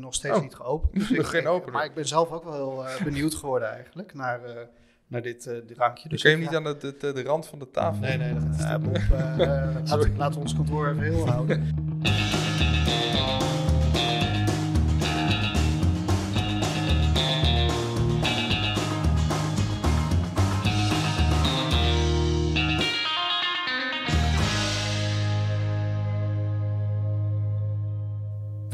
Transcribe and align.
nog 0.00 0.14
steeds 0.14 0.36
Oh. 0.36 0.42
niet 0.42 0.54
geopend. 0.54 0.92
Dus 0.94 1.08
Nog 1.10 1.18
ik- 1.20 1.26
geen 1.26 1.46
opener. 1.46 1.72
Maar 1.74 1.84
ik 1.84 1.94
ben 1.94 2.08
zelf 2.08 2.30
ook 2.30 2.44
wel 2.44 2.52
heel 2.52 2.86
eh, 2.86 3.02
benieuwd 3.04 3.34
geworden 3.34 3.68
eigenlijk 3.70 4.14
naar, 4.14 4.44
eh, 4.44 4.56
naar 5.06 5.22
dit 5.22 5.46
eh, 5.46 5.56
drankje. 5.56 6.08
Dus 6.08 6.22
Dus 6.22 6.22
kun 6.22 6.30
je 6.30 6.36
ik 6.46 6.50
hem 6.52 6.62
niet 6.62 6.68
aan 6.72 6.78
de, 6.80 6.96
de, 6.98 7.12
de 7.12 7.22
rand 7.22 7.46
van 7.46 7.58
de 7.58 7.70
tafel? 7.70 8.00
Nee, 8.00 8.16
nee, 8.16 8.34
dat 8.34 8.42
laat, 9.88 10.08
laten 10.16 10.34
we 10.34 10.40
ons 10.40 10.54
kantoor 10.54 10.88
even 10.88 11.02
heel 11.02 11.28
houden. 11.28 11.74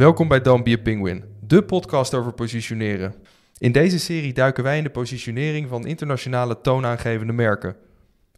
Welkom 0.06 0.28
bij 0.28 0.40
Don't 0.40 0.64
Be 0.64 0.72
a 0.72 0.82
Penguin, 0.82 1.24
de 1.40 1.62
podcast 1.62 2.14
over 2.14 2.32
positioneren. 2.32 3.14
In 3.58 3.72
deze 3.72 3.98
serie 3.98 4.32
duiken 4.32 4.64
wij 4.64 4.76
in 4.76 4.82
de 4.82 4.90
positionering 4.90 5.68
van 5.68 5.86
internationale 5.86 6.60
toonaangevende 6.60 7.32
merken. 7.32 7.76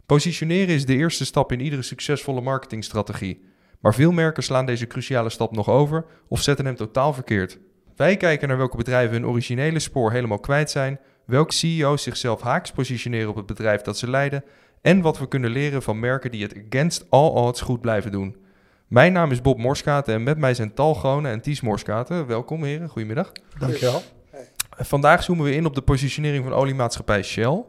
Positioneren 0.07 0.75
is 0.75 0.87
de 0.87 0.97
eerste 0.97 1.25
stap 1.25 1.53
in 1.53 1.61
iedere 1.61 1.83
succesvolle 1.83 2.41
marketingstrategie. 2.41 3.45
Maar 3.81 3.95
veel 3.95 4.13
merken 4.13 4.43
slaan 4.43 4.67
deze 4.67 4.87
cruciale 4.87 5.31
stap 5.31 5.53
nog 5.53 5.69
over 5.69 6.05
of 6.29 6.43
zetten 6.43 6.65
hem 6.65 6.77
totaal 6.77 7.13
verkeerd. 7.13 7.59
Wij 7.97 8.17
kijken 8.17 8.49
naar 8.49 8.57
welke 8.57 8.77
bedrijven 8.77 9.13
hun 9.13 9.27
originele 9.27 9.79
spoor 9.79 10.13
helemaal 10.13 10.41
kwijt 10.41 10.71
zijn, 10.71 11.01
welke 11.25 11.53
CEO's 11.53 12.03
zichzelf 12.03 12.41
haaks 12.41 12.71
positioneren 12.71 13.29
op 13.29 13.37
het 13.37 13.47
bedrijf 13.47 13.83
dat 13.83 13.99
ze 13.99 14.11
leiden 14.11 14.45
en 14.83 15.01
wat 15.01 15.19
we 15.19 15.29
kunnen 15.29 15.51
leren 15.51 15.83
van 15.83 16.01
merken 16.01 16.31
die 16.31 16.43
het 16.43 16.63
against 16.67 17.07
all 17.09 17.31
odds 17.31 17.61
goed 17.61 17.81
blijven 17.81 18.13
doen. 18.13 18.37
Mijn 18.89 19.13
naam 19.13 19.31
is 19.31 19.41
Bob 19.41 19.59
Morskaten 19.59 20.15
en 20.15 20.23
met 20.23 20.39
mij 20.39 20.55
zijn 20.55 20.75
Tal 20.75 20.95
Gronen 20.95 21.31
en 21.31 21.41
Ties 21.41 21.61
Morskaten. 21.61 22.27
Welkom 22.27 22.65
heren, 22.65 22.89
goedemiddag. 22.89 23.33
Dankjewel. 23.59 24.03
Vandaag 24.71 25.23
zoomen 25.23 25.45
we 25.45 25.55
in 25.55 25.67
op 25.67 25.75
de 25.75 25.83
positionering 25.83 26.45
van 26.45 26.53
oliemaatschappij 26.53 27.23
Shell. 27.23 27.65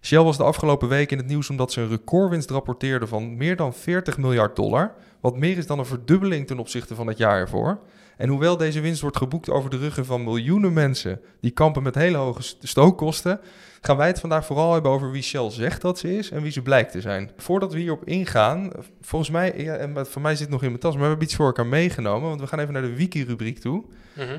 Shell 0.00 0.22
was 0.22 0.36
de 0.36 0.42
afgelopen 0.42 0.88
week 0.88 1.10
in 1.10 1.18
het 1.18 1.26
nieuws 1.26 1.50
omdat 1.50 1.72
ze 1.72 1.80
een 1.80 1.88
recordwinst 1.88 2.50
rapporteerde 2.50 3.06
van 3.06 3.36
meer 3.36 3.56
dan 3.56 3.74
40 3.74 4.18
miljard 4.18 4.56
dollar. 4.56 4.94
Wat 5.20 5.36
meer 5.36 5.58
is 5.58 5.66
dan 5.66 5.78
een 5.78 5.86
verdubbeling 5.86 6.46
ten 6.46 6.58
opzichte 6.58 6.94
van 6.94 7.06
het 7.06 7.18
jaar 7.18 7.38
ervoor. 7.38 7.78
En 8.16 8.28
hoewel 8.28 8.56
deze 8.56 8.80
winst 8.80 9.00
wordt 9.00 9.16
geboekt 9.16 9.50
over 9.50 9.70
de 9.70 9.76
ruggen 9.76 10.04
van 10.04 10.24
miljoenen 10.24 10.72
mensen 10.72 11.20
die 11.40 11.50
kampen 11.50 11.82
met 11.82 11.94
hele 11.94 12.16
hoge 12.16 12.42
st- 12.42 12.56
stookkosten, 12.60 13.40
gaan 13.80 13.96
wij 13.96 14.06
het 14.06 14.20
vandaag 14.20 14.46
vooral 14.46 14.72
hebben 14.72 14.90
over 14.90 15.10
wie 15.10 15.22
Shell 15.22 15.50
zegt 15.50 15.80
dat 15.80 15.98
ze 15.98 16.16
is 16.16 16.30
en 16.30 16.42
wie 16.42 16.52
ze 16.52 16.62
blijkt 16.62 16.92
te 16.92 17.00
zijn. 17.00 17.30
Voordat 17.36 17.72
we 17.72 17.78
hierop 17.78 18.04
ingaan, 18.04 18.70
volgens 19.00 19.30
mij, 19.30 19.54
ja, 19.56 19.74
en 19.74 19.92
wat 19.92 20.08
voor 20.08 20.22
mij 20.22 20.32
zit 20.32 20.40
het 20.40 20.50
nog 20.50 20.62
in 20.62 20.68
mijn 20.68 20.80
tas, 20.80 20.92
maar 20.92 21.02
we 21.02 21.08
hebben 21.08 21.26
iets 21.26 21.36
voor 21.36 21.46
elkaar 21.46 21.66
meegenomen, 21.66 22.28
want 22.28 22.40
we 22.40 22.46
gaan 22.46 22.58
even 22.58 22.72
naar 22.72 22.82
de 22.82 22.94
wiki-rubriek 22.96 23.58
toe. 23.58 23.84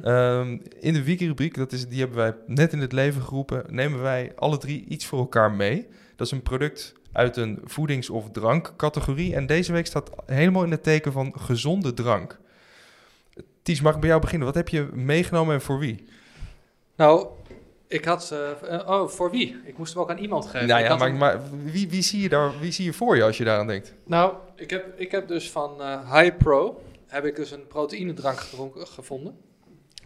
Ehm, 0.04 0.58
in 0.80 0.94
de 0.94 1.04
wiki-rubriek, 1.04 1.56
dat 1.56 1.72
is, 1.72 1.88
die 1.88 2.00
hebben 2.00 2.18
wij 2.18 2.34
net 2.48 2.74
in 2.74 2.80
het 2.80 2.92
leven 2.92 3.22
geroepen, 3.22 3.64
nemen 3.70 4.02
wij 4.02 4.32
alle 4.36 4.58
drie 4.58 4.86
iets 4.88 5.06
voor 5.06 5.20
elkaar 5.20 5.52
mee. 5.52 5.88
Dat 6.16 6.28
is 6.28 6.34
een 6.34 6.42
product 6.42 6.94
uit 7.12 7.38
een 7.38 7.60
voedings- 7.64 8.10
of 8.10 8.32
drankcategorie. 8.32 9.36
En 9.36 9.46
deze 9.46 9.72
week 9.72 9.86
staat 9.86 10.10
helemaal 10.26 10.64
in 10.64 10.72
het 10.72 10.84
teken 10.84 11.12
van 11.12 11.34
gezonde 11.40 11.94
drank. 11.94 12.40
Ties, 13.62 13.82
mag 13.82 13.94
ik 13.94 14.00
bij 14.00 14.10
jou 14.10 14.22
beginnen? 14.22 14.48
Wat 14.48 14.56
heb 14.56 14.70
je 14.70 14.88
meegenomen 14.94 15.54
en 15.54 15.62
voor 15.62 15.80
wie? 15.80 16.06
Nou, 16.96 17.28
ik 17.88 18.06
had... 18.06 18.32
eh, 18.32 18.74
eh, 18.74 18.90
oh, 18.90 19.08
voor 19.08 19.32
wie? 19.32 19.62
Ik 19.66 19.78
moest 19.78 19.94
hem 19.94 20.02
ook 20.02 20.10
aan 20.10 20.18
iemand 20.18 20.46
geven. 20.46 20.68
nou 20.68 20.84
ja, 20.84 21.14
maar, 21.14 21.40
wie, 21.64 21.90
wie, 21.90 22.02
zie 22.02 22.22
je 22.22 22.30
daar, 22.30 22.60
wie 22.60 22.72
zie 22.72 22.86
je 22.86 22.94
voor 22.94 23.16
je 23.16 23.24
als 23.24 23.38
je 23.38 23.44
daaraan 23.44 23.68
denkt? 23.68 23.94
Nou, 24.06 24.34
ik 24.56 24.70
heb, 24.70 25.00
ik 25.00 25.12
heb 25.12 25.28
dus 25.28 25.52
van 25.52 25.82
eh 25.82 26.14
High 26.14 26.38
Pro... 26.38 26.82
heb 27.08 27.26
ik 27.26 27.36
dus 27.36 27.52
een 27.52 27.68
proteïnedrank 27.68 28.40
gedronken, 28.40 28.88
gevonden. 28.88 29.38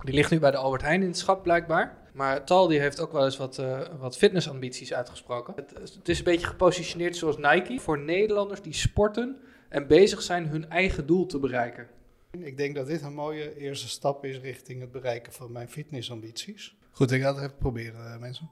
Die 0.04 0.14
ligt 0.14 0.32
nu 0.32 0.40
bij 0.40 0.52
de 0.52 0.58
Albert 0.58 0.82
Heijn 0.82 1.02
in 1.02 1.08
het 1.08 1.18
schap, 1.18 1.44
blijkbaar. 1.44 1.98
Maar 2.14 2.46
Tal 2.46 2.68
die 2.68 2.80
heeft 2.80 3.00
ook 3.00 3.12
wel 3.12 3.26
eens 3.26 3.38
wat, 3.38 3.62
wat 4.00 4.18
fitnessambities 4.18 4.94
uitgesproken. 4.94 5.54
Het, 5.56 5.94
het 5.96 6.10
is 6.10 6.18
een 6.18 6.24
beetje 6.24 6.48
gepositioneerd 6.48 7.16
zoals 7.16 7.38
Nike... 7.38 7.80
voor 7.80 8.00
Nederlanders 8.00 8.62
die 8.62 8.74
sporten 8.74 9.38
en 9.70 9.88
bezig 9.88 10.22
zijn 10.22 10.48
hun 10.48 10.70
eigen 10.70 11.06
doel 11.06 11.26
te 11.26 11.40
bereiken. 11.40 11.88
Ik 12.32 12.58
denk 12.58 12.76
dat 12.76 12.88
dit 12.88 13.02
een 13.02 13.14
mooie 13.14 13.58
eerste 13.58 13.90
stap 13.90 14.26
is 14.26 14.40
richting 14.40 14.82
het 14.82 14.92
bereiken 14.92 15.34
van 15.34 15.52
mijn 15.52 15.70
fitnessambities. 15.70 16.76
Goed, 16.92 17.12
ik 17.12 17.22
ga 17.22 17.28
het 17.28 17.38
even 17.38 17.58
proberen, 17.58 18.14
eh, 18.14 18.20
mensen. 18.20 18.50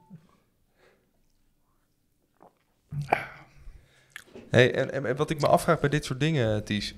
Hey, 4.50 4.74
en, 4.74 5.16
wat 5.16 5.30
ik 5.30 5.40
me 5.40 5.46
afvraag 5.46 5.80
bij 5.80 5.88
dit 5.88 6.04
soort 6.04 6.20
dingen, 6.20 6.64
Ties. 6.64 6.94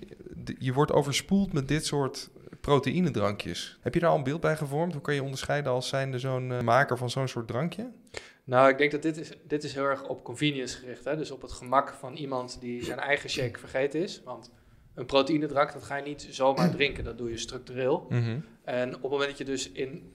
Je 0.58 0.72
wordt 0.72 0.92
overspoeld 0.92 1.52
met 1.52 1.68
dit 1.68 1.86
soort 1.86 2.30
proteïnedrankjes. 2.60 3.78
Heb 3.80 3.94
je 3.94 4.00
daar 4.00 4.10
al 4.10 4.16
een 4.16 4.22
beeld 4.22 4.40
bij 4.40 4.56
gevormd? 4.56 4.92
Hoe 4.92 5.02
kan 5.02 5.14
je 5.14 5.22
onderscheiden 5.22 5.72
als 5.72 5.88
zijnde 5.88 6.18
zo'n 6.18 6.52
eh, 6.52 6.60
maker 6.60 6.98
van 6.98 7.10
zo'n 7.10 7.28
soort 7.28 7.48
drankje? 7.48 7.90
Nou, 8.44 8.68
ik 8.68 8.78
denk 8.78 8.90
dat 8.90 9.02
dit 9.02 9.16
is, 9.16 9.32
dit 9.42 9.64
is 9.64 9.74
heel 9.74 9.84
erg 9.84 10.08
op 10.08 10.24
convenience 10.24 10.78
gericht. 10.78 11.04
Hè? 11.04 11.16
Dus 11.16 11.30
op 11.30 11.42
het 11.42 11.52
gemak 11.52 11.94
van 11.94 12.16
iemand 12.16 12.60
die 12.60 12.84
zijn 12.84 12.98
eigen 12.98 13.30
shake 13.30 13.58
vergeten 13.58 14.02
is. 14.02 14.22
Want 14.24 14.50
een 14.94 15.06
proteïnedrank, 15.06 15.72
dat 15.72 15.82
ga 15.82 15.96
je 15.96 16.02
niet 16.02 16.26
zomaar 16.30 16.70
drinken. 16.76 17.04
Dat 17.04 17.18
doe 17.18 17.30
je 17.30 17.38
structureel. 17.38 18.06
Mhm. 18.08 18.38
En 18.64 18.94
op 18.94 19.02
het 19.02 19.10
moment 19.10 19.28
dat 19.28 19.38
je 19.38 19.44
dus 19.44 19.70
in... 19.70 20.12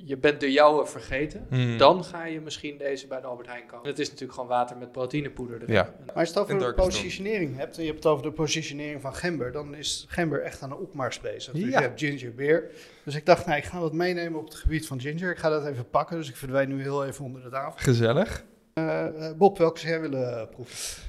Je 0.00 0.16
bent 0.16 0.40
de 0.40 0.52
jouwe 0.52 0.86
vergeten. 0.86 1.46
Mhm. 1.50 1.78
Dan 1.78 2.04
ga 2.04 2.24
je 2.24 2.40
misschien 2.40 2.78
deze 2.78 3.06
bij 3.06 3.20
de 3.20 3.26
Albert 3.26 3.48
Heijn 3.48 3.66
kopen. 3.66 3.88
Het 3.88 3.98
is 3.98 4.06
natuurlijk 4.06 4.32
gewoon 4.32 4.48
water 4.48 4.76
met 4.76 4.92
proteïnepoeder 4.92 5.62
erin. 5.62 5.74
Ja. 5.74 5.94
Maar 6.06 6.14
als 6.14 6.28
je 6.28 6.34
het 6.34 6.42
over 6.42 6.58
de 6.58 6.74
positionering 6.74 7.56
hebt, 7.56 7.76
en 7.76 7.82
je 7.82 7.88
hebt 7.88 8.02
het 8.04 8.12
over 8.12 8.24
de 8.24 8.32
positionering 8.32 9.00
van 9.00 9.14
gember, 9.14 9.52
dan 9.52 9.74
is 9.74 10.06
gember 10.08 10.42
echt 10.42 10.62
aan 10.62 10.68
de 10.68 10.76
opmars 10.76 11.20
bezig. 11.20 11.52
Dus 11.52 11.62
Ja. 11.62 11.68
je 11.68 11.84
hebt 11.84 12.00
ginger 12.00 12.34
beer. 12.34 12.70
Dus 13.04 13.14
ik 13.14 13.26
dacht, 13.26 13.46
nou, 13.46 13.58
ik 13.58 13.64
ga 13.64 13.80
wat 13.80 13.92
meenemen 13.92 14.38
op 14.38 14.44
het 14.44 14.54
gebied 14.54 14.86
van 14.86 15.00
ginger. 15.00 15.30
Ik 15.30 15.38
ga 15.38 15.48
dat 15.48 15.66
even 15.66 15.88
pakken, 15.90 16.16
dus 16.16 16.28
ik 16.28 16.36
verdwijn 16.36 16.68
nu 16.68 16.82
heel 16.82 17.06
even 17.06 17.24
onder 17.24 17.42
de 17.42 17.50
tafel. 17.50 17.78
Gezellig. 17.82 18.44
Eh, 18.74 19.06
eh, 19.28 19.36
Bob, 19.36 19.58
welke 19.58 19.78
zou 19.78 19.92
jij 19.92 20.00
willen 20.00 20.48
proeven? 20.48 21.02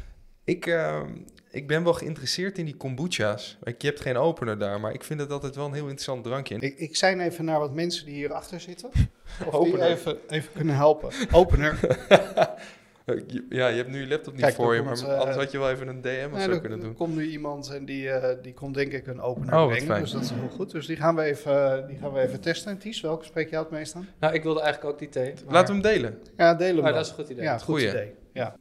Ik, 0.43 0.65
eh, 0.65 1.01
ik 1.51 1.67
ben 1.67 1.83
wel 1.83 1.93
geïnteresseerd 1.93 2.57
in 2.57 2.65
die 2.65 2.75
kombucha's. 2.75 3.57
Ik- 3.63 3.81
Je 3.81 3.87
hebt 3.87 3.99
geen 4.01 4.17
opener 4.17 4.57
daar, 4.59 4.79
maar 4.79 4.93
ik 4.93 5.03
vind 5.03 5.19
het 5.19 5.31
altijd 5.31 5.55
wel 5.55 5.65
een 5.65 5.73
heel 5.73 5.81
interessant 5.83 6.23
drankje. 6.23 6.55
Ik, 6.59 6.77
ik 6.77 6.95
zijn 6.95 7.19
even 7.19 7.45
naar 7.45 7.59
wat 7.59 7.73
mensen 7.73 8.05
die 8.05 8.15
hierachter 8.15 8.59
zitten. 8.59 8.89
Of 9.47 9.53
Opener. 9.53 9.77
die 9.79 9.87
even, 9.87 10.17
even 10.29 10.51
kunnen 10.53 10.75
helpen. 10.75 11.09
Opener. 11.31 11.79
Ja, 13.49 13.67
je 13.67 13.75
hebt 13.75 13.89
nu 13.89 13.99
je 13.99 14.07
laptop 14.07 14.33
niet 14.33 14.41
Kijk, 14.41 14.55
voor 14.55 14.75
je, 14.75 14.81
maar 14.81 14.93
komt, 14.93 15.07
eh, 15.07 15.17
anders 15.17 15.35
had 15.37 15.51
je 15.51 15.57
wel 15.59 15.69
even 15.69 15.87
een 15.87 16.01
DM 16.01 16.25
of 16.25 16.37
Nee, 16.37 16.43
zo 16.43 16.51
er, 16.51 16.59
kunnen 16.59 16.77
er 16.79 16.83
doen. 16.85 16.93
komt 16.93 17.15
nu 17.15 17.25
iemand 17.29 17.69
en 17.73 17.85
die, 17.85 18.09
eh, 18.09 18.35
die 18.41 18.53
komt 18.53 18.73
denk 18.73 18.91
ik 18.91 19.07
een 19.07 19.21
opener 19.21 19.53
Oh, 19.53 19.59
wat 19.59 19.67
brengen. 19.69 19.85
fijn. 19.87 20.01
Dus 20.01 20.11
dat 20.11 20.21
is 20.21 20.29
heel 20.29 20.49
goed. 20.49 20.71
Dus 20.71 20.85
die 20.85 20.95
gaan 20.95 21.15
we 21.15 21.21
even, 21.21 21.87
die 21.87 21.97
gaan 21.97 22.13
we 22.13 22.19
even 22.19 22.39
testen. 22.41 22.71
En 22.71 22.77
Ties, 22.77 23.01
welke 23.01 23.25
spreek 23.25 23.49
jij 23.49 23.59
het 23.59 23.69
meest 23.69 23.95
aan? 23.95 24.07
Nou, 24.19 24.33
ik 24.33 24.43
wilde 24.43 24.61
eigenlijk 24.61 24.93
ook 24.93 24.99
die 24.99 25.09
thee. 25.09 25.33
maar- 25.45 25.53
Laten 25.53 25.81
we 25.81 25.87
hem 25.87 25.95
delen. 25.95 26.19
Ja, 26.37 26.53
delen 26.55 26.83
we 26.83 26.89
Oh, 26.89 26.95
dat 26.95 27.05
is 27.05 27.09
een 27.11 27.15
goed 27.17 27.29
idee. 27.29 27.43
Ja, 27.43 27.57
goed 27.57 27.81
idee. 27.81 28.13
Ja. 28.33 28.55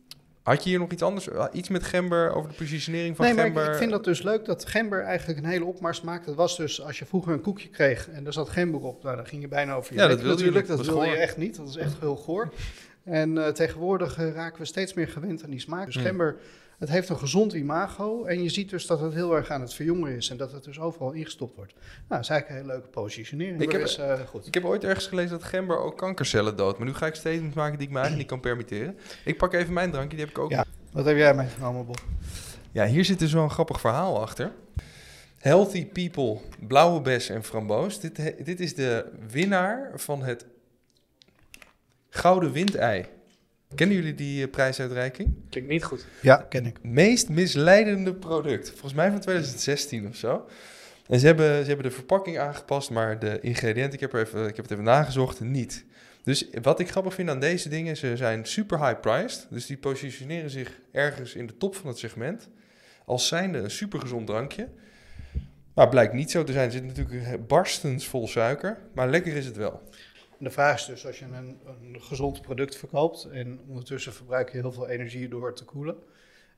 Had 0.49 0.63
je 0.65 0.69
hier 0.71 0.79
nog 0.79 0.91
iets 0.91 1.03
anders? 1.03 1.31
Ah, 1.31 1.55
Iets 1.55 1.69
met 1.69 1.83
gember 1.83 2.35
over 2.35 2.51
de 2.51 2.57
positionering 2.57 3.17
van 3.17 3.25
Nee, 3.25 3.35
maar 3.35 3.47
ik, 3.47 3.53
gember? 3.53 3.73
ik 3.73 3.79
vind 3.79 3.91
dat 3.91 4.05
dus 4.05 4.23
leuk 4.23 4.45
dat 4.45 4.67
gember 4.67 5.03
eigenlijk 5.03 5.39
een 5.39 5.45
hele 5.51 5.65
opmars 5.65 6.01
maakt. 6.01 6.27
Het 6.27 6.35
was 6.35 6.57
dus, 6.57 6.83
als 6.83 6.99
je 6.99 7.07
vroeger 7.07 7.33
een 7.33 7.41
koekje 7.41 7.69
kreeg 7.69 8.09
en 8.09 8.27
er 8.27 8.33
zat 8.33 8.49
gember 8.49 8.81
op, 8.81 9.03
nou, 9.03 9.17
dan 9.17 9.27
ging 9.27 9.43
je 9.43 9.49
bijna 9.49 9.75
over 9.75 9.95
je 9.95 10.01
Ja, 10.01 10.07
dat 10.09 10.21
wilde 10.21 10.29
je 10.45 10.51
natuurlijk. 10.51 10.67
Dat 10.67 10.95
Dat 10.97 11.05
je 11.05 11.17
echt 11.17 11.37
niet. 11.37 11.57
Dat 11.57 11.69
is 11.69 11.77
echt 11.77 11.95
heel 12.01 12.17
goor. 12.17 12.53
En 13.05 13.45
eh, 13.45 13.53
tegenwoordig 13.53 14.19
eh, 14.19 14.33
raken 14.33 14.61
we 14.61 14.67
steeds 14.67 14.95
meer 14.95 15.09
gewend 15.09 15.45
aan 15.45 15.51
die 15.51 15.61
smaak. 15.61 15.87
Dus 15.87 15.95
Hmm. 15.95 16.05
gember, 16.05 16.37
het 16.79 16.89
heeft 16.89 17.09
een 17.09 17.19
gezond 17.19 17.53
imago. 17.53 18.25
En 18.25 18.43
je 18.43 18.49
ziet 18.49 18.71
dus 18.71 18.87
dat 18.87 19.01
het 19.01 19.15
heel 19.15 19.37
erg 19.37 19.51
aan 19.51 19.61
het 19.61 19.75
verjongen 19.75 20.17
is. 20.17 20.31
En 20.31 20.37
dat 20.37 20.53
het 20.53 20.65
dus 20.65 20.81
overal 20.81 21.13
ingestopt 21.13 21.57
wordt. 21.57 21.73
Nou, 21.75 21.85
dat 22.09 22.21
is 22.21 22.29
eigenlijk 22.29 22.49
een 22.49 22.67
hele 22.67 22.79
leuke 22.79 22.89
positionering. 23.01 23.61
Ik 23.63 23.73
heb- 23.73 23.81
is 23.81 23.97
eh, 23.99 24.21
goed. 24.21 24.47
Ik 24.47 24.55
heb 24.55 24.65
ooit 24.65 24.85
ergens 24.85 25.07
gelezen 25.07 25.31
dat 25.31 25.45
gember 25.45 25.79
ook 25.79 25.97
kankercellen 25.97 26.57
doodt. 26.57 26.79
Maar 26.79 26.87
nu 26.87 26.95
ga 26.95 27.07
ik 27.07 27.15
statements 27.15 27.57
maken 27.57 27.79
die 27.79 27.87
ik 27.87 27.93
me 27.93 27.99
eigenlijk 28.01 28.31
niet 28.31 28.41
kan 28.41 28.51
permitteren. 28.51 28.99
Ik 29.25 29.37
pak 29.39 29.53
even 29.55 29.73
mijn 29.73 29.91
drankje, 29.91 30.17
die 30.17 30.25
heb 30.27 30.35
ik 30.37 30.39
ook. 30.43 30.51
Ja. 30.51 30.65
Wat 30.93 31.05
heb 31.05 31.17
jij 31.17 31.35
meegenomen, 31.35 31.87
Bob? 31.87 32.01
Ja, 32.73 32.87
hier 32.87 33.05
zit 33.05 33.19
dus 33.19 33.33
wel 33.33 33.43
een 33.43 33.51
grappig 33.51 33.81
verhaal 33.81 34.21
achter. 34.21 34.53
Healthy 35.39 35.87
People, 35.87 36.39
blauwe 36.67 37.01
bes 37.01 37.29
en 37.29 37.45
framboos. 37.45 38.01
Dit, 38.01 38.45
dit 38.45 38.61
is 38.61 38.75
de 38.75 39.05
winnaar 39.31 39.91
van 39.95 40.23
het 40.23 40.47
Gouden 42.11 42.53
Windei. 42.53 43.05
Kennen 43.75 43.97
jullie 43.97 44.15
die 44.15 44.45
eh, 44.45 44.51
prijsuitreiking? 44.51 45.35
Klinkt 45.51 45.71
niet 45.71 45.85
goed. 45.85 46.07
Ja, 46.23 46.37
ken 46.37 46.67
ik. 46.67 46.83
Meest 46.83 47.29
misleidende 47.29 48.15
product. 48.15 48.71
Volgens 48.71 48.95
mij 48.95 49.11
van 49.11 49.21
2016 49.21 50.09
of 50.09 50.17
zo. 50.17 50.49
En 51.07 51.21
ze 51.21 51.27
hebben, 51.27 51.61
ze 51.61 51.69
hebben 51.69 51.87
de 51.87 51.95
verpakking 51.95 52.39
aangepast, 52.39 52.91
maar 52.91 53.19
de 53.19 53.41
ingrediënten, 53.41 53.93
ik 53.93 54.01
heb, 54.01 54.13
er 54.13 54.21
even, 54.21 54.41
ik 54.47 54.57
heb 54.57 54.65
het 54.65 54.71
even 54.71 54.85
nagezocht, 54.85 55.41
niet. 55.41 55.85
Dus 56.23 56.49
wat 56.63 56.81
ik 56.81 56.91
grappig 56.91 57.15
vind 57.15 57.31
aan 57.31 57.41
deze 57.41 57.69
dingen, 57.69 57.97
ze 57.97 58.17
zijn 58.17 58.45
super 58.45 58.87
high 58.87 59.01
priced. 59.01 59.47
Dus 59.51 59.67
die 59.67 59.77
positioneren 59.77 60.51
zich 60.51 60.81
ergens 60.93 61.35
in 61.35 61.47
de 61.47 61.57
top 61.57 61.77
van 61.77 61.89
het 61.89 61.99
segment. 61.99 62.49
Als 63.05 63.29
zijnde 63.29 63.59
een 63.59 63.71
super 63.71 64.01
gezond 64.01 64.27
drankje. 64.27 64.69
Maar 65.75 65.89
blijkt 65.89 66.13
niet 66.13 66.31
zo 66.31 66.45
te 66.45 66.53
zijn. 66.53 66.67
Er 66.67 66.73
zit 66.73 66.85
natuurlijk 66.85 67.47
barstens 67.47 68.07
vol 68.07 68.29
suiker. 68.29 68.79
Maar 68.95 69.11
lekker 69.11 69.37
is 69.37 69.47
het 69.47 69.57
wel. 69.57 69.83
De 70.39 70.51
vraag 70.51 70.79
is 70.79 70.85
dus, 70.85 71.07
als 71.07 71.19
je 71.19 71.25
een, 71.25 71.59
gezond 71.99 72.43
product 72.43 72.77
verkoopt 72.77 73.29
en 73.33 73.61
ondertussen 73.69 74.13
verbruik 74.13 74.53
je 74.53 74.59
heel 74.59 74.73
veel 74.73 74.89
energie 74.89 75.29
door 75.29 75.55
te 75.55 75.65
koelen, 75.65 75.97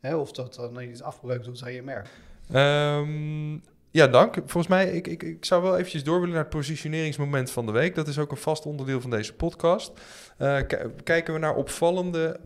hè, 0.00 0.16
of 0.16 0.32
dat 0.32 0.54
dan 0.54 0.80
iets 0.80 1.02
afbreuk 1.02 1.44
doet 1.44 1.62
aan 1.62 1.72
je 1.72 1.82
merk. 1.82 2.08
Ehm, 2.52 3.58
Ja, 3.92 4.06
dank. 4.06 4.34
Volgens 4.34 4.66
mij, 4.66 4.90
ik, 4.90 5.06
ik, 5.06 5.22
ik 5.22 5.44
zou 5.44 5.62
wel 5.62 5.76
eventjes 5.76 6.04
door 6.04 6.18
willen 6.18 6.34
naar 6.34 6.44
het 6.44 6.52
positioneringsmoment 6.52 7.50
van 7.50 7.66
de 7.66 7.72
week. 7.72 7.94
Dat 7.94 8.08
is 8.08 8.18
ook 8.18 8.30
een 8.30 8.36
vast 8.36 8.66
onderdeel 8.66 9.00
van 9.00 9.10
deze 9.10 9.34
podcast. 9.34 9.92
Uh, 10.38 10.60
kijken 11.04 11.34
we 11.34 11.38
naar 11.38 11.54
opvallende 11.54 12.40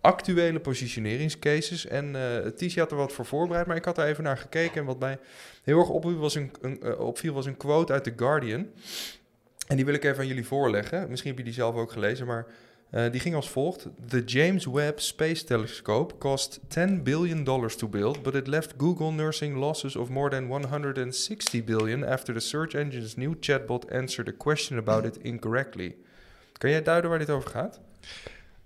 actuele 0.00 0.60
positioneringscases. 0.60 1.86
En 1.86 2.14
uh, 2.60 2.76
had 2.76 2.90
er 2.90 2.96
wat 2.96 3.12
voor 3.12 3.24
voorbereid, 3.24 3.66
maar 3.66 3.76
ik 3.76 3.84
had 3.84 3.98
er 3.98 4.06
even 4.06 4.24
naar 4.24 4.38
gekeken. 4.38 4.80
En 4.80 4.86
wat 4.86 4.98
mij 4.98 5.18
heel 5.62 5.78
erg 5.78 5.88
opviel 5.88 6.16
was 6.16 6.34
een, 6.34 6.50
een, 6.60 6.80
uh, 6.82 7.00
opviel 7.00 7.34
was 7.34 7.46
een 7.46 7.56
quote 7.56 7.92
uit 7.92 8.04
The 8.04 8.12
Guardian. 8.16 8.66
En 9.70 9.76
die 9.76 9.84
wil 9.84 9.94
ik 9.94 10.04
even 10.04 10.18
aan 10.18 10.26
jullie 10.26 10.46
voorleggen. 10.46 11.08
Misschien 11.08 11.30
heb 11.30 11.38
je 11.38 11.44
die 11.44 11.54
zelf 11.54 11.74
ook 11.74 11.92
gelezen, 11.92 12.26
maar 12.26 12.46
uh, 12.90 13.10
die 13.10 13.20
ging 13.20 13.34
als 13.34 13.50
volgt. 13.50 13.86
The 14.08 14.24
James 14.24 14.66
Webb 14.66 15.00
Space 15.00 15.44
Telescope 15.44 16.18
cost 16.18 16.60
10 16.68 17.02
billion 17.02 17.44
dollars 17.44 17.76
to 17.76 17.88
build, 17.88 18.22
but 18.22 18.34
it 18.34 18.46
left 18.46 18.74
Google 18.78 19.10
nursing 19.10 19.56
losses 19.56 19.96
of 19.96 20.08
more 20.08 20.30
than 20.30 20.46
160 20.46 21.64
billion 21.64 22.04
after 22.04 22.34
the 22.34 22.40
search 22.40 22.74
engine's 22.74 23.16
new 23.16 23.34
chatbot 23.40 23.90
answered 23.92 24.28
a 24.28 24.36
question 24.36 24.78
about 24.78 25.04
it 25.04 25.18
incorrectly. 25.22 25.96
Kan 26.58 26.70
jij 26.70 26.82
duiden 26.82 27.10
waar 27.10 27.18
dit 27.18 27.30
over 27.30 27.50
gaat? 27.50 27.80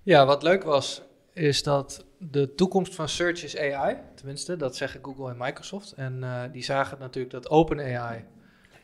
Ja, 0.02 0.26
wat 0.26 0.42
leuk 0.42 0.62
was, 0.62 1.02
is 1.32 1.62
dat 1.62 2.04
de 2.18 2.54
toekomst 2.54 2.94
van 2.94 3.08
search 3.08 3.44
is 3.44 3.56
AI. 3.58 3.96
Tenminste, 4.14 4.56
dat 4.56 4.76
zeggen 4.76 5.00
Google 5.02 5.30
en 5.30 5.36
Microsoft. 5.38 5.92
En 5.92 6.18
uh, 6.22 6.42
die 6.52 6.64
zagen 6.64 6.98
natuurlijk 6.98 7.34
dat 7.34 7.50
OpenAI 7.50 8.24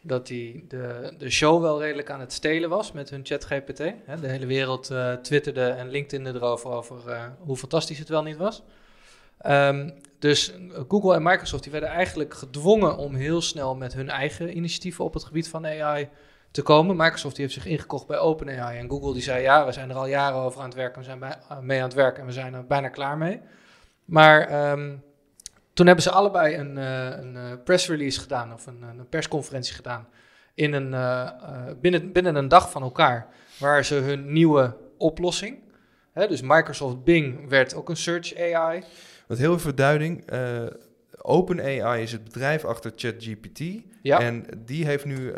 dat 0.03 0.27
die 0.27 0.65
de, 0.69 1.15
de 1.19 1.31
show 1.31 1.63
wel 1.63 1.81
redelijk 1.81 2.11
aan 2.11 2.21
het 2.21 2.33
stelen 2.33 2.69
was 2.69 2.93
met 2.93 3.11
hun 3.11 3.21
ChatGPT. 3.25 3.77
De 4.21 4.29
hele 4.29 4.47
wereld 4.47 4.91
uh, 4.91 5.13
twitterde 5.13 5.69
en 5.69 5.89
LinkedIn 5.89 6.27
erover 6.27 6.71
over 6.71 6.97
uh, 7.07 7.25
hoe 7.39 7.57
fantastisch 7.57 7.99
het 7.99 8.09
wel 8.09 8.23
niet 8.23 8.37
was. 8.37 8.63
Um, 9.47 9.93
dus 10.19 10.55
Google 10.89 11.15
en 11.15 11.23
Microsoft 11.23 11.63
die 11.63 11.73
werden 11.73 11.91
eigenlijk 11.91 12.35
gedwongen 12.35 12.97
om 12.97 13.15
heel 13.15 13.41
snel 13.41 13.75
met 13.75 13.93
hun 13.93 14.09
eigen 14.09 14.57
initiatieven 14.57 15.05
op 15.05 15.15
het 15.15 15.25
gebied 15.25 15.49
van 15.49 15.67
AI 15.67 16.09
te 16.51 16.63
komen. 16.63 16.97
Microsoft 16.97 17.37
die 17.37 17.45
heeft 17.45 17.57
zich 17.57 17.67
ingekocht 17.67 18.07
bij 18.07 18.19
OpenAI 18.19 18.79
en 18.79 18.89
Google 18.89 19.13
die 19.13 19.23
zei 19.23 19.43
ja, 19.43 19.67
we 19.67 19.73
zijn 19.73 19.91
er 19.91 19.97
al 19.97 20.07
jaren 20.07 20.39
over 20.39 20.61
aan 20.61 20.67
het 20.67 20.75
werken, 20.75 20.99
we 20.99 21.05
zijn 21.05 21.19
bij, 21.19 21.37
uh, 21.51 21.59
mee 21.59 21.79
aan 21.79 21.85
het 21.85 21.95
werken 21.95 22.21
en 22.21 22.27
we 22.27 22.33
zijn 22.33 22.55
er 22.55 22.67
bijna 22.67 22.89
klaar 22.89 23.19
mee. 23.19 23.41
Maar 24.05 24.71
um, 24.71 25.03
toen 25.81 25.89
hebben 25.89 26.09
ze 26.09 26.19
allebei 26.19 26.57
een, 26.57 26.77
uh, 26.77 27.05
een 27.05 27.35
uh, 27.35 27.53
press 27.65 27.89
release 27.89 28.21
gedaan 28.21 28.53
of 28.53 28.67
een, 28.67 28.83
een, 28.83 29.09
persconferentie 29.09 29.75
gedaan 29.75 30.09
in 30.55 30.73
een, 30.73 30.93
uh, 30.93 31.31
binnen, 31.81 32.13
binnen 32.13 32.35
een 32.35 32.49
dag 32.49 32.71
van 32.71 32.83
elkaar, 32.83 33.27
waar 33.59 33.85
ze 33.85 33.95
hun 33.95 34.33
nieuwe 34.33 34.77
oplossing, 34.99 35.59
hè, 36.13 36.29
dus 36.29 36.41
Microsoft 36.41 37.05
Bing 37.05 37.49
werd 37.49 37.75
ook 37.75 37.89
een 37.89 37.97
search 37.97 38.37
AI. 38.37 38.83
Wat 39.27 39.39
heel 39.39 39.51
veel 39.51 39.59
verduiding, 39.59 40.25
OpenAI 41.23 42.03
is 42.03 42.13
het 42.13 42.25
bedrijf 42.25 42.65
achter 42.65 42.93
ChatGPT 42.97 43.61
ja. 44.03 44.21
en 44.21 44.45
die 44.59 44.85
heeft 44.85 45.05
nu 45.05 45.33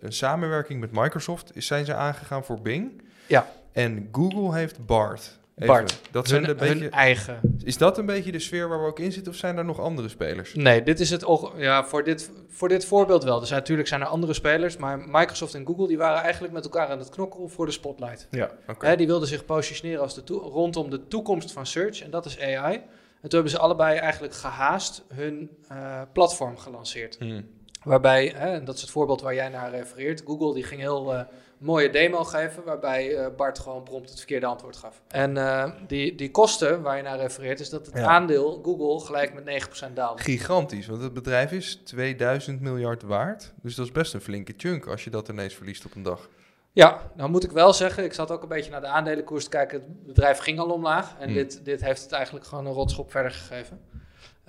een 0.00 0.12
samenwerking 0.12 0.80
met 0.80 0.92
Microsoft, 0.92 1.50
zijn 1.54 1.84
ze 1.84 1.94
aangegaan 1.94 2.44
voor 2.44 2.60
Bing. 2.60 3.02
Ja. 3.26 3.46
En 3.72 4.08
Google 4.12 4.54
heeft 4.54 4.86
BART. 4.86 5.38
Even. 5.56 5.74
Bart, 5.74 6.00
dat 6.10 6.28
zijn 6.28 6.44
hun, 6.44 6.56
beetje, 6.56 6.88
eigen. 6.88 7.40
Is 7.64 7.78
dat 7.78 7.98
een 7.98 8.06
beetje 8.06 8.32
de 8.32 8.38
sfeer 8.38 8.68
waar 8.68 8.80
we 8.80 8.86
ook 8.86 8.98
in 8.98 9.12
zitten 9.12 9.32
of 9.32 9.38
zijn 9.38 9.56
er 9.56 9.64
nog 9.64 9.80
andere 9.80 10.08
spelers? 10.08 10.54
Nee, 10.54 10.82
dit 10.82 11.00
is 11.00 11.10
het. 11.10 11.26
Ja, 11.56 11.84
voor 11.84 12.04
dit, 12.04 12.30
voor 12.48 12.68
dit 12.68 12.84
voorbeeld 12.84 13.24
wel. 13.24 13.40
Dus 13.40 13.50
natuurlijk 13.50 13.88
zijn 13.88 14.00
er 14.00 14.06
andere 14.06 14.32
spelers, 14.32 14.76
maar 14.76 14.98
Microsoft 14.98 15.54
en 15.54 15.66
Google 15.66 15.86
die 15.86 15.98
waren 15.98 16.22
eigenlijk 16.22 16.52
met 16.52 16.64
elkaar 16.64 16.88
aan 16.88 16.98
het 16.98 17.08
knokken 17.08 17.50
voor 17.50 17.66
de 17.66 17.72
spotlight. 17.72 18.28
Ja, 18.30 18.50
okay. 18.66 18.96
die 18.96 19.06
wilden 19.06 19.28
zich 19.28 19.44
positioneren 19.44 20.02
als 20.02 20.14
de 20.14 20.34
rondom 20.34 20.90
de 20.90 21.08
toekomst 21.08 21.52
van 21.52 21.66
search 21.66 22.02
en 22.02 22.10
dat 22.10 22.26
is 22.26 22.40
AI. 22.40 22.74
En 22.74 23.28
toen 23.28 23.40
hebben 23.40 23.50
ze 23.50 23.58
allebei 23.58 23.98
eigenlijk 23.98 24.34
gehaast 24.34 25.04
hun 25.14 25.50
uh, 25.72 26.00
platform 26.12 26.56
gelanceerd. 26.56 27.16
Hmm. 27.18 27.48
Waarbij, 27.82 28.32
hè, 28.36 28.52
en 28.52 28.64
dat 28.64 28.74
is 28.74 28.80
het 28.80 28.90
voorbeeld 28.90 29.20
waar 29.20 29.34
jij 29.34 29.48
naar 29.48 29.70
refereert, 29.70 30.22
Google 30.26 30.54
die 30.54 30.64
ging 30.64 30.80
heel 30.80 31.12
uh, 31.12 31.20
mooie 31.58 31.90
demo 31.90 32.24
geven, 32.24 32.64
waarbij 32.64 33.10
uh, 33.10 33.26
Bart 33.36 33.58
gewoon 33.58 33.82
prompt 33.82 34.08
het 34.08 34.18
verkeerde 34.18 34.46
antwoord 34.46 34.76
gaf. 34.76 35.02
En 35.08 35.36
uh, 35.36 35.70
die, 35.86 36.14
die 36.14 36.30
kosten 36.30 36.82
waar 36.82 36.96
je 36.96 37.02
naar 37.02 37.18
refereert, 37.18 37.60
is 37.60 37.70
dat 37.70 37.86
het 37.86 37.96
ja. 37.96 38.06
aandeel 38.06 38.60
Google 38.62 39.06
gelijk 39.06 39.34
met 39.34 39.66
9% 39.88 39.92
daalde. 39.92 40.22
Gigantisch, 40.22 40.86
want 40.86 41.02
het 41.02 41.12
bedrijf 41.12 41.52
is 41.52 41.80
2000 41.84 42.60
miljard 42.60 43.02
waard. 43.02 43.52
Dus 43.62 43.74
dat 43.74 43.86
is 43.86 43.92
best 43.92 44.14
een 44.14 44.20
flinke 44.20 44.54
chunk 44.56 44.86
als 44.86 45.04
je 45.04 45.10
dat 45.10 45.28
ineens 45.28 45.54
verliest 45.54 45.84
op 45.84 45.94
een 45.94 46.02
dag. 46.02 46.28
Ja, 46.72 47.10
nou 47.14 47.30
moet 47.30 47.44
ik 47.44 47.50
wel 47.50 47.72
zeggen, 47.72 48.04
ik 48.04 48.12
zat 48.12 48.30
ook 48.30 48.42
een 48.42 48.48
beetje 48.48 48.70
naar 48.70 48.80
de 48.80 48.86
aandelenkoers 48.86 49.44
te 49.44 49.50
kijken. 49.50 49.80
Het 49.80 50.06
bedrijf 50.06 50.38
ging 50.38 50.58
al 50.58 50.70
omlaag 50.70 51.14
en 51.18 51.24
hmm. 51.24 51.34
dit, 51.34 51.64
dit 51.64 51.80
heeft 51.80 52.02
het 52.02 52.12
eigenlijk 52.12 52.46
gewoon 52.46 52.66
een 52.66 52.72
rotschop 52.72 53.10
verder 53.10 53.30
gegeven. 53.30 53.80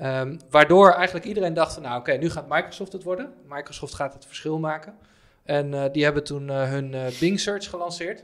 Um, 0.01 0.39
waardoor 0.49 0.91
eigenlijk 0.91 1.25
iedereen 1.25 1.53
dacht, 1.53 1.79
nou 1.79 1.99
oké, 1.99 2.09
okay, 2.09 2.21
nu 2.21 2.29
gaat 2.29 2.49
Microsoft 2.49 2.93
het 2.93 3.03
worden. 3.03 3.33
Microsoft 3.47 3.93
gaat 3.93 4.13
het 4.13 4.25
verschil 4.25 4.59
maken. 4.59 4.97
En 5.47 5.73
uh, 5.73 5.83
die 5.91 6.03
hebben 6.03 6.23
toen 6.23 6.47
uh, 6.47 6.69
hun 6.69 6.93
uh, 6.93 7.05
Bing 7.19 7.39
Search 7.39 7.69
gelanceerd. 7.69 8.23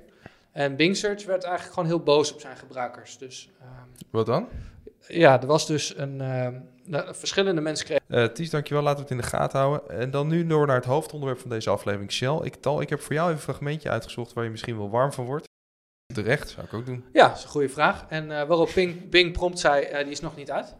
En 0.51 0.75
Bing 0.75 0.97
Search 0.97 1.25
werd 1.25 1.43
eigenlijk 1.43 1.73
gewoon 1.73 1.89
heel 1.89 1.99
boos 2.03 2.33
op 2.33 2.39
zijn 2.39 2.57
gebruikers. 2.57 3.17
Dus, 3.17 3.49
um, 3.61 4.05
Wat 4.09 4.25
dan? 4.25 4.47
Ja, 5.07 5.41
er 5.41 5.47
was 5.47 5.67
dus 5.67 5.97
een... 5.97 6.17
Nou, 6.85 7.15
verschillende 7.15 7.61
mensen 7.61 7.85
kregen... 7.85 8.33
Ties, 8.33 8.49
dankjewel. 8.49 8.83
Laten 8.83 8.97
we 8.97 9.03
het 9.03 9.11
in 9.11 9.29
de 9.29 9.37
gaten 9.37 9.59
houden. 9.59 9.89
En 9.89 10.11
dan 10.11 10.27
nu 10.27 10.47
door 10.47 10.67
naar 10.67 10.75
het 10.75 10.85
hoofdonderwerp 10.85 11.39
van 11.39 11.49
deze 11.49 11.69
aflevering, 11.69 12.11
Shell. 12.11 12.39
Ik, 12.41 12.55
tal, 12.55 12.81
ik 12.81 12.89
heb 12.89 13.01
voor 13.01 13.13
jou 13.13 13.25
even 13.25 13.39
een 13.39 13.43
fragmentje 13.43 13.89
uitgezocht 13.89 14.33
waar 14.33 14.43
je 14.43 14.49
misschien 14.49 14.77
wel 14.77 14.89
warm 14.89 15.13
van 15.13 15.25
wordt. 15.25 15.47
Terecht, 16.13 16.49
zou 16.49 16.65
ik 16.65 16.73
ook 16.73 16.85
doen. 16.85 17.05
Ja, 17.13 17.27
dat 17.27 17.37
is 17.37 17.43
een 17.43 17.49
goede 17.49 17.69
vraag. 17.69 18.05
En 18.09 18.27
waarop 18.27 18.69
Bing, 18.75 19.09
Bing 19.09 19.33
prompt 19.33 19.59
zei, 19.59 20.03
die 20.03 20.11
is 20.11 20.19
nog 20.19 20.35
niet 20.35 20.51
uit. 20.51 20.75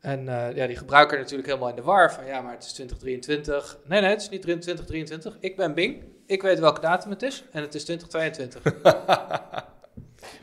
En 0.00 0.20
uh, 0.20 0.56
ja, 0.56 0.66
die 0.66 0.76
gebruiker 0.76 1.18
natuurlijk 1.18 1.48
helemaal 1.48 1.68
in 1.68 1.74
de 1.74 1.82
war 1.82 2.12
van 2.12 2.26
ja, 2.26 2.40
maar 2.40 2.52
het 2.52 2.64
is 2.64 2.72
2023. 2.72 3.78
Nee, 3.84 4.00
nee, 4.00 4.10
het 4.10 4.20
is 4.20 4.28
niet 4.28 4.42
2023. 4.42 5.36
Ik 5.40 5.56
ben 5.56 5.74
Bing. 5.74 6.04
Ik 6.26 6.42
weet 6.42 6.58
welke 6.58 6.80
datum 6.80 7.10
het 7.10 7.22
is 7.22 7.44
en 7.52 7.62
het 7.62 7.74
is 7.74 7.84
2022. 7.84 8.82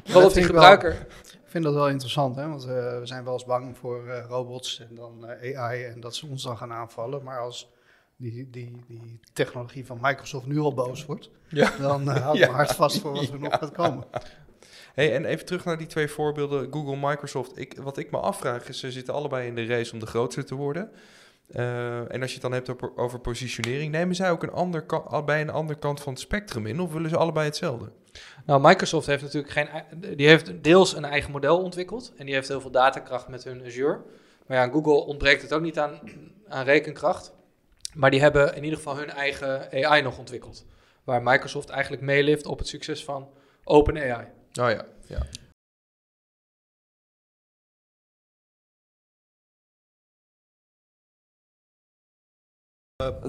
Waarop 0.06 0.34
die 0.40 0.44
gebruiker... 0.44 0.90
Wel, 0.90 1.00
ik 1.32 1.62
vind 1.62 1.64
dat 1.64 1.74
wel 1.74 1.90
interessant, 1.90 2.36
hè? 2.36 2.48
want 2.48 2.64
uh, 2.64 2.70
we 3.00 3.02
zijn 3.04 3.24
wel 3.24 3.34
eens 3.34 3.46
bang 3.46 3.78
voor 3.78 4.06
uh, 4.08 4.26
robots 4.28 4.80
en 4.90 4.96
dan 4.96 5.26
AI 5.56 5.84
en 5.84 6.00
dat 6.00 6.16
ze 6.16 6.28
ons 6.28 6.44
dan 6.44 6.58
gaan 6.58 6.72
aanvallen. 6.72 7.24
Maar 7.24 7.40
als 7.40 7.72
die, 8.16 8.50
die, 8.50 8.84
die 8.88 9.20
technologie 9.34 9.86
van 9.86 9.98
Microsoft 10.02 10.46
nu 10.46 10.60
al 10.60 10.74
boos 10.74 11.06
wordt, 11.06 11.30
ja. 11.50 11.72
dan 11.80 12.08
houdt 12.08 12.38
ja. 12.40 12.46
mijn 12.46 12.58
hart 12.58 12.76
vast 12.76 13.00
voor 13.00 13.12
wat 13.12 13.30
er 13.30 13.40
nog 13.40 13.54
gaat 13.54 13.72
komen. 13.72 14.04
Hey, 14.96 15.14
en 15.14 15.26
even 15.26 15.46
terug 15.46 15.66
naar 15.66 15.78
die 15.78 15.88
twee 15.88 16.08
voorbeelden, 16.08 16.68
Google, 16.72 17.08
Microsoft. 17.10 17.58
Ik, 17.58 17.78
wat 17.82 17.98
ik 17.98 18.12
me 18.12 18.18
afvraag 18.18 18.68
is, 18.70 18.80
ze 18.80 18.92
zitten 18.92 19.14
allebei 19.14 19.48
in 19.48 19.56
de 19.56 19.66
race 19.66 19.94
om 19.94 20.00
de 20.00 20.06
grootste 20.06 20.44
te 20.44 20.56
worden. 20.56 20.92
Uh, 21.50 22.14
en 22.14 22.22
als 22.22 22.30
je 22.30 22.34
het 22.34 22.42
dan 22.42 22.52
hebt 22.52 22.70
over, 22.70 22.98
over 22.98 23.20
positionering, 23.20 23.92
nemen 23.92 24.16
zij 24.16 24.32
ook 24.32 24.44
een 24.44 24.52
ander 24.52 24.86
bij 25.26 25.42
een 25.42 25.50
andere 25.50 25.80
kant 25.80 26.02
van 26.02 26.14
het 26.14 26.22
spectrum 26.22 26.66
in, 26.66 26.80
of 26.80 26.94
willen 26.94 27.10
ze 27.10 27.18
allebei 27.18 27.46
hetzelfde? 27.46 27.92
Nou, 28.46 28.62
Microsoft 28.62 29.08
heeft 29.08 29.22
natuurlijk 29.22 29.54
geen, 29.54 29.68
die 30.18 30.28
heeft 30.28 30.64
deels 30.64 30.96
een 30.96 31.06
eigen 31.06 31.32
model 31.32 31.62
ontwikkeld 31.62 32.14
en 32.18 32.26
die 32.26 32.36
heeft 32.36 32.48
heel 32.48 32.62
veel 32.62 32.72
datakracht 32.72 33.28
met 33.28 33.44
hun 33.44 33.66
Azure. 33.66 34.02
Maar 34.48 34.58
ja, 34.58 34.68
Google 34.68 35.06
ontbreekt 35.06 35.42
het 35.42 35.54
ook 35.54 35.62
niet 35.62 35.80
aan, 35.80 36.00
aan 36.48 36.66
rekenkracht. 36.66 37.34
Maar 37.94 38.12
die 38.12 38.22
hebben 38.22 38.56
in 38.56 38.64
ieder 38.64 38.78
geval 38.78 38.98
hun 38.98 39.10
eigen 39.10 39.86
AI 39.86 40.02
nog 40.02 40.18
ontwikkeld. 40.18 40.66
Waar 41.04 41.24
Microsoft 41.24 41.70
eigenlijk 41.70 42.02
meelift 42.04 42.46
op 42.46 42.58
het 42.58 42.68
succes 42.68 43.04
van 43.04 43.30
OpenAI. 43.64 44.28
Oh 44.60 44.70
ja, 44.70 44.86
ja. 45.08 45.20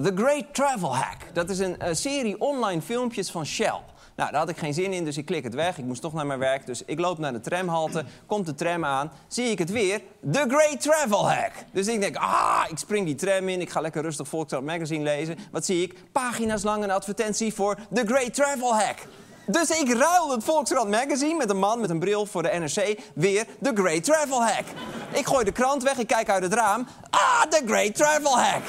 The 0.03 0.11
Great 0.15 0.53
Travel 0.53 0.95
Hack. 0.95 1.33
Dat 1.33 1.49
is 1.49 1.59
een 1.59 1.75
uh, 1.81 1.87
serie 1.91 2.41
online 2.41 2.81
filmpjes 2.81 3.31
van 3.31 3.45
Shell. 3.45 3.81
Nou, 4.15 4.31
daar 4.31 4.39
had 4.39 4.49
ik 4.49 4.57
geen 4.57 4.73
zin 4.73 4.93
in, 4.93 5.05
dus 5.05 5.17
ik 5.17 5.25
klik 5.25 5.43
het 5.43 5.53
weg. 5.53 5.77
Ik 5.77 5.85
moest 5.85 6.01
toch 6.01 6.13
naar 6.13 6.25
mijn 6.25 6.39
werk, 6.39 6.65
dus 6.65 6.83
ik 6.85 6.99
loop 6.99 7.17
naar 7.17 7.33
de 7.33 7.39
tramhalte. 7.39 8.05
Komt 8.25 8.45
de 8.45 8.55
tram 8.55 8.85
aan, 8.85 9.11
zie 9.27 9.49
ik 9.49 9.59
het 9.59 9.71
weer. 9.71 10.01
The 10.31 10.45
Great 10.47 10.81
Travel 10.81 11.31
Hack. 11.31 11.53
Dus 11.71 11.87
ik 11.87 12.01
denk, 12.01 12.15
ah, 12.15 12.65
ik 12.69 12.77
spring 12.77 13.05
die 13.05 13.15
tram 13.15 13.49
in. 13.49 13.61
Ik 13.61 13.69
ga 13.69 13.81
lekker 13.81 14.01
rustig 14.01 14.27
Volkskrant 14.27 14.65
Magazine 14.65 15.03
lezen. 15.03 15.37
Wat 15.51 15.65
zie 15.65 15.81
ik? 15.81 16.11
Pagina's 16.11 16.63
lang 16.63 16.83
een 16.83 16.91
advertentie 16.91 17.53
voor 17.53 17.77
The 17.93 18.05
Great 18.05 18.33
Travel 18.33 18.75
Hack. 18.75 19.07
Dus 19.49 19.69
ik 19.69 19.93
ruil 19.93 20.31
het 20.31 20.43
Volkskrant 20.43 20.89
magazine 20.89 21.33
met 21.33 21.49
een 21.49 21.57
man 21.57 21.79
met 21.79 21.89
een 21.89 21.99
bril 21.99 22.25
voor 22.25 22.43
de 22.43 22.49
NRC 22.49 22.99
weer 23.13 23.45
The 23.61 23.71
Great 23.73 24.03
Travel 24.03 24.43
Hack. 24.43 24.65
Ik 25.11 25.25
gooi 25.25 25.45
de 25.45 25.51
krant 25.51 25.83
weg, 25.83 25.97
ik 25.97 26.07
kijk 26.07 26.29
uit 26.29 26.43
het 26.43 26.53
raam. 26.53 26.87
Ah, 27.09 27.41
The 27.49 27.61
Great 27.65 27.95
Travel 27.95 28.39
Hack. 28.39 28.61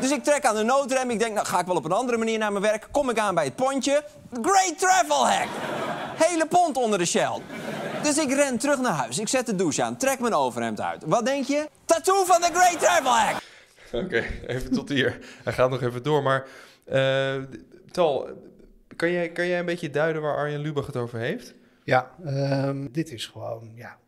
Dus 0.00 0.10
ik 0.10 0.24
trek 0.24 0.46
aan 0.46 0.56
de 0.56 0.62
noodrem. 0.62 1.10
Ik 1.10 1.18
denk, 1.18 1.34
nou 1.34 1.46
ga 1.46 1.60
ik 1.60 1.66
wel 1.66 1.76
op 1.76 1.84
een 1.84 1.92
andere 1.92 2.18
manier 2.18 2.38
naar 2.38 2.52
mijn 2.52 2.64
werk. 2.64 2.88
Kom 2.90 3.10
ik 3.10 3.18
aan 3.18 3.34
bij 3.34 3.44
het 3.44 3.56
pontje. 3.56 4.04
Great 4.42 4.78
Travel 4.78 5.28
Hack. 5.28 5.48
Hele 6.14 6.46
pont 6.46 6.76
onder 6.76 6.98
de 6.98 7.04
shell. 7.04 7.40
Dus 8.02 8.18
ik 8.18 8.32
ren 8.32 8.58
terug 8.58 8.80
naar 8.80 8.92
huis. 8.92 9.18
Ik 9.18 9.28
zet 9.28 9.46
de 9.46 9.54
douche 9.54 9.82
aan. 9.82 9.96
Trek 9.96 10.20
mijn 10.20 10.34
overhemd 10.34 10.80
uit. 10.80 11.02
Wat 11.06 11.26
denk 11.26 11.46
je? 11.46 11.68
Tattoo 11.84 12.24
van 12.24 12.40
The 12.40 12.50
Great 12.52 12.80
Travel 12.80 13.16
Hack. 13.16 13.36
Oké, 13.92 14.24
even 14.46 14.72
tot 14.72 14.88
hier. 14.88 15.18
Hij 15.44 15.52
gaat 15.52 15.70
nog 15.70 15.82
even 15.82 16.02
door. 16.02 16.22
Maar 16.22 16.46
uh, 16.92 17.34
Tal, 17.92 18.28
kan 18.96 19.10
jij, 19.10 19.32
kan 19.32 19.46
jij 19.46 19.58
een 19.58 19.66
beetje 19.66 19.90
duiden 19.90 20.22
waar 20.22 20.36
Arjen 20.36 20.60
Lubach 20.60 20.86
het 20.86 20.96
over 20.96 21.18
heeft? 21.18 21.54
Ja, 21.84 22.14
um, 22.68 22.92
dit 22.92 23.12
is 23.12 23.26
gewoon, 23.26 23.72
ja, 23.74 23.98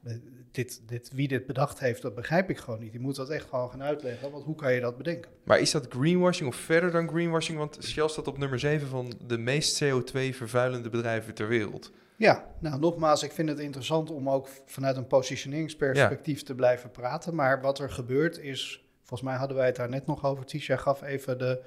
dit, 0.51 0.83
dit, 0.87 1.11
wie 1.15 1.29
dit 1.29 1.47
bedacht 1.47 1.79
heeft, 1.79 2.03
dat 2.03 2.15
begrijp 2.15 2.51
ik 2.51 2.59
gewoon 2.59 2.81
niet. 2.81 2.93
Je 2.93 3.01
moet 3.01 3.17
dat 3.17 3.31
echt 3.31 3.49
gewoon 3.49 3.71
gaan 3.71 3.83
uitleggen, 3.83 4.31
want 4.31 4.45
hoe 4.45 4.55
kan 4.55 4.73
je 4.73 4.81
dat 4.81 4.97
bedenken? 4.97 5.31
Maar 5.45 5.61
is 5.61 5.71
dat 5.71 5.87
greenwashing 5.89 6.49
of 6.49 6.57
verder 6.57 6.91
dan 6.91 7.09
greenwashing? 7.09 7.59
Want 7.59 7.79
Shell 7.83 8.09
staat 8.09 8.27
op 8.27 8.39
nummer 8.39 8.59
7 8.59 8.89
van 8.89 9.13
de 9.27 9.39
meest 9.39 9.85
CO2-vervuilende 9.85 10.91
bedrijven 10.91 11.35
ter 11.35 11.49
wereld. 11.49 11.93
Ja, 12.17 12.47
nou 12.61 12.81
nogmaals, 12.81 13.23
ik 13.23 13.33
vind 13.33 13.49
het 13.49 13.59
interessant 13.59 14.11
om 14.11 14.31
ook 14.31 14.49
vanuit 14.67 14.97
een 14.97 15.07
positioneringsperspectief 15.07 16.43
te 16.43 16.55
blijven 16.55 16.91
praten. 16.91 17.35
Maar 17.35 17.61
wat 17.61 17.79
er 17.79 17.91
gebeurt 17.91 18.39
is, 18.39 18.85
volgens 18.99 19.23
mij 19.29 19.39
hadden 19.39 19.57
wij 19.57 19.67
het 19.67 19.77
daar 19.77 19.89
net 19.89 20.07
nog 20.07 20.25
over. 20.25 20.45
Tisha 20.45 20.77
gaf 20.77 21.03
even 21.03 21.39
de 21.39 21.63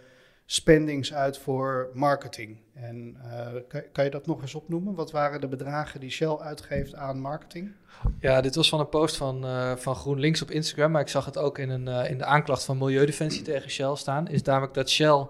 spendings 0.50 1.14
uit 1.14 1.38
voor 1.38 1.90
marketing. 1.94 2.58
En 2.74 3.18
uh, 3.26 3.82
kan, 3.92 4.04
je 4.04 4.10
dat 4.10 4.28
nog 4.28 4.42
eens 4.42 4.56
opnoemen? 4.56 4.96
Wat 4.96 5.12
waren 5.12 5.42
de 5.42 5.48
bedragen 5.48 6.00
die 6.00 6.10
Shell 6.10 6.38
uitgeeft 6.38 6.96
aan 6.96 7.20
marketing? 7.20 7.72
Ja, 8.20 8.42
dit 8.42 8.56
was 8.56 8.70
van 8.70 8.80
een 8.80 8.90
post 8.90 9.18
van, 9.18 9.46
uh, 9.46 9.76
van 9.76 9.96
GroenLinks 9.96 10.42
op 10.42 10.52
Instagram, 10.52 10.92
maar 10.92 11.02
ik 11.02 11.08
zag 11.08 11.26
het 11.26 11.38
ook 11.38 11.58
in, 11.58 11.70
een, 11.70 11.88
uh, 11.88 12.10
in 12.10 12.18
de 12.18 12.26
aanklacht 12.26 12.64
van 12.64 12.78
Milieudefensie 12.78 13.42
tegen 13.42 13.70
Shell 13.70 13.96
staan. 13.96 14.28
Is 14.28 14.42
namelijk 14.42 14.74
dat 14.74 14.90
Shell 14.90 15.28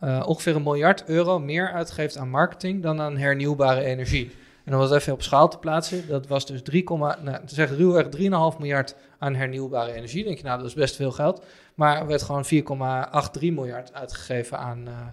ongeveer 0.00 0.56
een 0.56 0.62
miljard 0.62 1.04
euro 1.04 1.38
meer 1.38 1.72
uitgeeft 1.72 2.16
aan 2.16 2.30
marketing 2.30 2.82
dan 2.82 3.00
aan 3.00 3.16
hernieuwbare 3.16 3.84
energie. 3.84 4.30
En 4.68 4.74
om 4.74 4.80
dat 4.80 4.92
even 4.92 5.12
op 5.12 5.22
schaal 5.22 5.48
te 5.48 5.58
plaatsen, 5.58 6.08
dat 6.08 6.26
was 6.26 6.46
dus 6.46 6.62
3, 6.62 6.84
nou, 6.88 7.38
zeg 7.46 7.76
ruwweg 7.76 8.06
3,5 8.54 8.58
miljard 8.58 8.94
aan 9.18 9.34
hernieuwbare 9.34 9.92
energie. 9.92 10.24
denk 10.24 10.36
je, 10.36 10.44
nou, 10.44 10.58
dat 10.58 10.66
is 10.66 10.74
best 10.74 10.96
veel 10.96 11.12
geld. 11.12 11.44
Maar 11.74 12.00
er 12.00 12.06
werd 12.06 12.22
gewoon 12.22 12.44
4,83 12.44 13.40
miljard 13.40 13.92
uitgegeven 13.92 14.58
aan, 14.58 14.88
uh, 14.88 15.06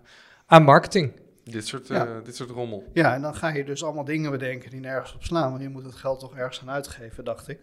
aan 0.46 0.64
marketing. 0.64 1.12
Dit 1.44 1.68
soort, 1.68 1.90
uh, 1.90 2.04
dit 2.24 2.36
soort 2.36 2.50
rommel. 2.50 2.84
Ja, 2.94 3.14
en 3.14 3.22
dan 3.22 3.36
ga 3.36 3.50
je 3.50 3.64
dus 3.64 3.84
allemaal 3.84 4.04
dingen 4.04 4.32
bedenken 4.32 4.70
die 4.70 4.80
nergens 4.80 5.14
op 5.16 5.24
slaan. 5.24 5.50
Want 5.50 5.62
je 5.62 5.70
moet 5.70 5.86
het 5.86 5.96
geld 5.96 6.20
toch 6.20 6.36
ergens 6.36 6.62
aan 6.62 6.70
uitgeven, 6.70 7.26
dacht 7.26 7.48
ik. 7.48 7.60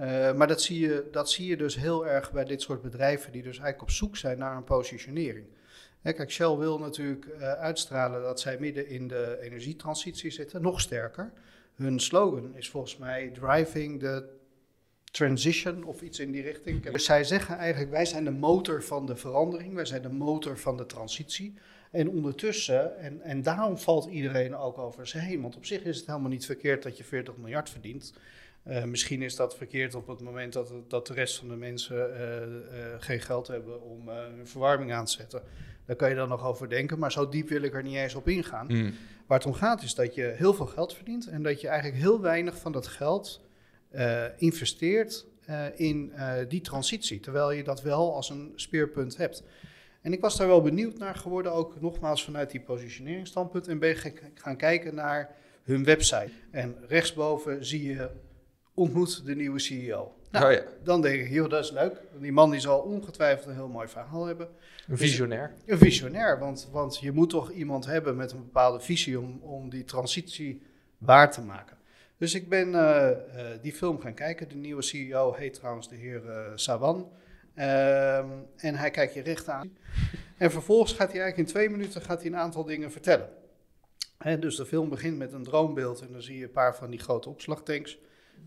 Uh, 0.00 0.32
maar 0.32 0.46
dat 0.46 0.62
zie, 0.62 0.80
je, 0.80 1.08
dat 1.12 1.30
zie 1.30 1.46
je 1.46 1.56
dus 1.56 1.76
heel 1.76 2.06
erg 2.06 2.32
bij 2.32 2.44
dit 2.44 2.62
soort 2.62 2.82
bedrijven 2.82 3.32
die 3.32 3.42
dus 3.42 3.58
eigenlijk 3.58 3.82
op 3.82 3.90
zoek 3.90 4.16
zijn 4.16 4.38
naar 4.38 4.56
een 4.56 4.64
positionering. 4.64 5.46
Kijk, 6.12 6.30
Shell 6.30 6.56
wil 6.56 6.78
natuurlijk 6.78 7.26
uh, 7.26 7.52
uitstralen 7.52 8.22
dat 8.22 8.40
zij 8.40 8.58
midden 8.58 8.88
in 8.88 9.08
de 9.08 9.38
energietransitie 9.40 10.30
zitten, 10.30 10.62
nog 10.62 10.80
sterker. 10.80 11.32
Hun 11.74 12.00
slogan 12.00 12.56
is 12.56 12.70
volgens 12.70 12.96
mij 12.96 13.28
driving 13.28 14.00
the 14.00 14.28
transition 15.14 15.84
of 15.84 16.02
iets 16.02 16.18
in 16.18 16.32
die 16.32 16.42
richting. 16.42 16.90
Dus 16.90 17.04
zij 17.04 17.24
zeggen 17.24 17.56
eigenlijk, 17.56 17.90
wij 17.90 18.04
zijn 18.04 18.24
de 18.24 18.30
motor 18.30 18.82
van 18.82 19.06
de 19.06 19.16
verandering, 19.16 19.74
wij 19.74 19.84
zijn 19.84 20.02
de 20.02 20.12
motor 20.12 20.58
van 20.58 20.76
de 20.76 20.86
transitie. 20.86 21.54
En 21.90 22.08
ondertussen, 22.08 22.98
en, 22.98 23.20
en 23.20 23.42
daarom 23.42 23.78
valt 23.78 24.06
iedereen 24.06 24.56
ook 24.56 24.78
over 24.78 25.08
ze 25.08 25.18
heen, 25.18 25.42
want 25.42 25.56
op 25.56 25.64
zich 25.64 25.82
is 25.82 25.96
het 25.96 26.06
helemaal 26.06 26.30
niet 26.30 26.46
verkeerd 26.46 26.82
dat 26.82 26.96
je 26.96 27.04
40 27.04 27.36
miljard 27.36 27.70
verdient. 27.70 28.14
Uh, 28.66 28.84
misschien 28.84 29.22
is 29.22 29.36
dat 29.36 29.56
verkeerd 29.56 29.94
op 29.94 30.06
het 30.06 30.20
moment 30.20 30.52
dat, 30.52 30.72
dat 30.88 31.06
de 31.06 31.14
rest 31.14 31.38
van 31.38 31.48
de 31.48 31.56
mensen 31.56 32.10
uh, 32.10 32.94
geen 32.98 33.20
geld 33.20 33.46
hebben 33.46 33.82
om 33.82 34.08
hun 34.08 34.46
verwarming 34.46 34.92
aan 34.92 35.04
te 35.04 35.12
zetten. 35.12 35.42
Daar 35.86 35.96
kan 35.96 36.08
je 36.08 36.14
dan 36.14 36.28
nog 36.28 36.44
over 36.44 36.68
denken, 36.68 36.98
maar 36.98 37.12
zo 37.12 37.28
diep 37.28 37.48
wil 37.48 37.62
ik 37.62 37.74
er 37.74 37.82
niet 37.82 37.94
eens 37.94 38.14
op 38.14 38.28
ingaan. 38.28 38.66
Mm. 38.68 38.94
Waar 39.26 39.38
het 39.38 39.46
om 39.46 39.54
gaat 39.54 39.82
is 39.82 39.94
dat 39.94 40.14
je 40.14 40.34
heel 40.36 40.54
veel 40.54 40.66
geld 40.66 40.94
verdient 40.94 41.26
en 41.26 41.42
dat 41.42 41.60
je 41.60 41.68
eigenlijk 41.68 42.00
heel 42.00 42.20
weinig 42.20 42.58
van 42.58 42.72
dat 42.72 42.86
geld 42.86 43.46
uh, 43.92 44.24
investeert 44.36 45.26
uh, 45.50 45.64
in 45.74 46.12
uh, 46.14 46.32
die 46.48 46.60
transitie, 46.60 47.20
terwijl 47.20 47.50
je 47.50 47.64
dat 47.64 47.82
wel 47.82 48.14
als 48.14 48.30
een 48.30 48.52
speerpunt 48.54 49.16
hebt. 49.16 49.42
En 50.02 50.12
ik 50.12 50.20
was 50.20 50.36
daar 50.36 50.46
wel 50.46 50.62
benieuwd 50.62 50.98
naar 50.98 51.14
geworden, 51.14 51.52
ook 51.52 51.80
nogmaals 51.80 52.24
vanuit 52.24 52.50
die 52.50 52.60
positioneringsstandpunt, 52.60 53.68
en 53.68 53.78
ben 53.78 53.96
gaan 54.34 54.56
kijken 54.56 54.94
naar 54.94 55.34
hun 55.62 55.84
website. 55.84 56.30
En 56.50 56.76
rechtsboven 56.88 57.64
zie 57.64 57.84
je 57.84 58.10
ontmoet 58.74 59.24
de 59.24 59.34
nieuwe 59.34 59.58
CEO. 59.58 60.14
Nou, 60.34 60.46
oh 60.46 60.52
ja. 60.52 60.62
Dan 60.82 61.02
denk 61.02 61.20
ik, 61.20 61.30
joh, 61.30 61.50
dat 61.50 61.64
is 61.64 61.70
leuk. 61.70 62.00
Die 62.20 62.32
man 62.32 62.50
die 62.50 62.60
zal 62.60 62.78
ongetwijfeld 62.78 63.46
een 63.46 63.54
heel 63.54 63.68
mooi 63.68 63.88
verhaal 63.88 64.24
hebben. 64.24 64.48
Een 64.88 64.98
visionair. 64.98 65.52
Dus, 65.54 65.72
een 65.72 65.78
visionair, 65.78 66.38
want, 66.38 66.68
want 66.72 66.98
je 66.98 67.12
moet 67.12 67.30
toch 67.30 67.50
iemand 67.50 67.86
hebben 67.86 68.16
met 68.16 68.32
een 68.32 68.42
bepaalde 68.42 68.80
visie 68.80 69.20
om, 69.20 69.38
om 69.42 69.70
die 69.70 69.84
transitie 69.84 70.62
waar 70.98 71.32
te 71.32 71.40
maken. 71.40 71.76
Dus 72.16 72.34
ik 72.34 72.48
ben 72.48 72.68
uh, 72.68 72.74
uh, 72.74 73.44
die 73.62 73.72
film 73.72 74.00
gaan 74.00 74.14
kijken. 74.14 74.48
De 74.48 74.54
nieuwe 74.54 74.82
CEO 74.82 75.32
heet 75.32 75.54
trouwens 75.54 75.88
de 75.88 75.96
heer 75.96 76.22
uh, 76.24 76.36
Sawan. 76.54 77.10
Ehm, 77.54 78.28
en 78.56 78.74
hij 78.74 78.90
kijkt 78.90 79.14
je 79.14 79.22
recht 79.22 79.48
aan. 79.48 79.76
En 80.36 80.50
vervolgens 80.50 80.92
gaat 80.92 81.12
hij 81.12 81.20
eigenlijk 81.20 81.48
in 81.48 81.54
twee 81.54 81.70
minuten 81.70 82.02
gaat 82.02 82.18
hij 82.22 82.30
een 82.30 82.36
aantal 82.36 82.64
dingen 82.64 82.92
vertellen. 82.92 83.28
Hè, 84.18 84.38
dus 84.38 84.56
de 84.56 84.66
film 84.66 84.88
begint 84.88 85.18
met 85.18 85.32
een 85.32 85.44
droombeeld 85.44 86.00
en 86.00 86.12
dan 86.12 86.22
zie 86.22 86.38
je 86.38 86.44
een 86.44 86.50
paar 86.50 86.76
van 86.76 86.90
die 86.90 87.00
grote 87.00 87.28
opslagtanks. 87.28 87.98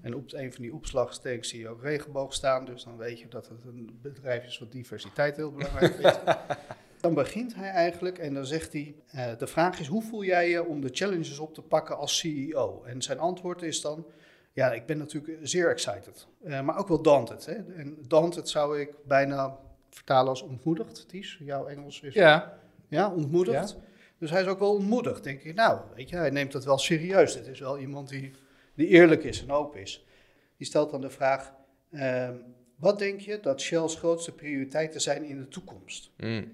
En 0.01 0.15
op 0.15 0.33
een 0.33 0.53
van 0.53 0.61
die 0.61 0.73
opslagtanks 0.73 1.49
zie 1.49 1.59
je 1.59 1.69
ook 1.69 1.81
regenboog 1.81 2.33
staan. 2.33 2.65
Dus 2.65 2.83
dan 2.83 2.97
weet 2.97 3.19
je 3.19 3.27
dat 3.27 3.47
het 3.47 3.63
een 3.65 3.99
bedrijf 4.01 4.45
is 4.45 4.59
wat 4.59 4.71
diversiteit 4.71 5.35
heel 5.35 5.51
belangrijk 5.51 5.95
vindt. 5.95 6.19
Dan 7.01 7.13
begint 7.13 7.55
hij 7.55 7.69
eigenlijk 7.69 8.17
en 8.17 8.33
dan 8.33 8.45
zegt 8.45 8.73
hij: 8.73 8.95
uh, 9.15 9.37
De 9.37 9.47
vraag 9.47 9.79
is: 9.79 9.87
hoe 9.87 10.01
voel 10.01 10.23
jij 10.23 10.49
je 10.49 10.65
om 10.65 10.81
de 10.81 10.89
challenges 10.91 11.39
op 11.39 11.53
te 11.53 11.61
pakken 11.61 11.97
als 11.97 12.17
CEO? 12.17 12.83
En 12.83 13.01
zijn 13.01 13.19
antwoord 13.19 13.61
is 13.61 13.81
dan: 13.81 14.05
Ja, 14.53 14.71
ik 14.73 14.85
ben 14.85 14.97
natuurlijk 14.97 15.37
zeer 15.41 15.69
excited, 15.69 16.27
uh, 16.45 16.61
maar 16.61 16.77
ook 16.77 16.87
wel 16.87 17.01
daunted. 17.01 17.45
Hè? 17.45 17.53
En 17.53 17.97
daunted 18.07 18.49
zou 18.49 18.79
ik 18.79 18.93
bijna 19.05 19.57
vertalen 19.89 20.29
als 20.29 20.41
ontmoedigd. 20.41 21.07
Ties, 21.07 21.37
jouw 21.39 21.65
Engels 21.65 22.01
is. 22.01 22.13
Ja. 22.13 22.59
Ja, 22.87 23.13
ontmoedigd. 23.13 23.69
Ja. 23.69 23.83
Dus 24.17 24.29
hij 24.29 24.41
is 24.41 24.47
ook 24.47 24.59
wel 24.59 24.73
ontmoedigd, 24.73 25.23
denk 25.23 25.41
ik. 25.41 25.55
Nou, 25.55 25.79
weet 25.95 26.09
je, 26.09 26.15
hij 26.15 26.29
neemt 26.29 26.53
het 26.53 26.63
wel 26.63 26.77
serieus. 26.77 27.35
Het 27.35 27.47
is 27.47 27.59
wel 27.59 27.77
iemand 27.79 28.09
die, 28.09 28.31
die 28.77 28.87
eerlijk 28.87 29.23
is 29.23 29.41
en 29.41 29.51
open 29.51 29.81
is. 29.81 30.05
Die 30.57 30.67
stelt 30.67 30.91
dan 30.91 31.01
de 31.01 31.09
vraag: 31.09 31.53
uh, 31.91 32.29
Wat 32.75 32.99
denk 32.99 33.19
je 33.19 33.39
dat 33.39 33.61
Shell's 33.61 33.95
grootste 33.95 34.31
prioriteiten 34.31 35.01
zijn 35.01 35.23
in 35.23 35.37
de 35.37 35.47
toekomst? 35.47 36.11
Mm. 36.17 36.51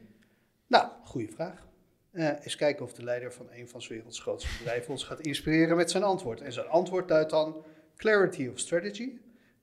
Nou, 0.68 0.88
goede 1.04 1.28
vraag. 1.28 1.68
Uh, 2.12 2.30
eens 2.42 2.56
kijken 2.56 2.86
of 2.86 2.94
de 2.94 3.04
leider 3.04 3.34
van 3.34 3.48
een 3.52 3.70
van 3.70 3.80
de 3.80 3.88
werelds 3.88 4.20
grootste 4.20 4.50
bedrijven 4.58 4.92
ons 4.92 5.04
gaat 5.04 5.20
inspireren 5.20 5.78
met 5.78 5.92
zijn 5.92 6.04
antwoord. 6.04 6.42
En 6.42 6.54
zijn 6.54 6.68
antwoord 6.68 7.08
duidt 7.08 7.30
dan 7.30 7.64
clarity 7.96 8.48
of 8.48 8.60
strategy, 8.60 9.12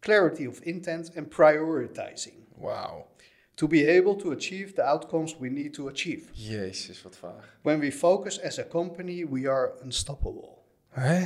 clarity 0.01 0.47
of 0.47 0.61
intent 0.61 1.13
en 1.13 1.29
prioritizing. 1.29 2.35
Wow. 2.57 3.05
To 3.55 3.67
be 3.67 3.99
able 3.99 4.17
to 4.17 4.33
achieve 4.33 4.73
the 4.73 4.83
outcomes 4.83 5.39
we 5.39 5.49
need 5.49 5.73
to 5.73 5.89
achieve. 5.89 6.25
Jezus, 6.33 7.03
wat 7.03 7.17
vaag. 7.17 7.59
When 7.63 7.79
we 7.79 7.93
focus 7.93 8.43
as 8.43 8.59
a 8.59 8.67
company, 8.67 9.27
we 9.29 9.51
are 9.51 9.73
unstoppable. 9.83 10.49
Hè? 10.89 11.25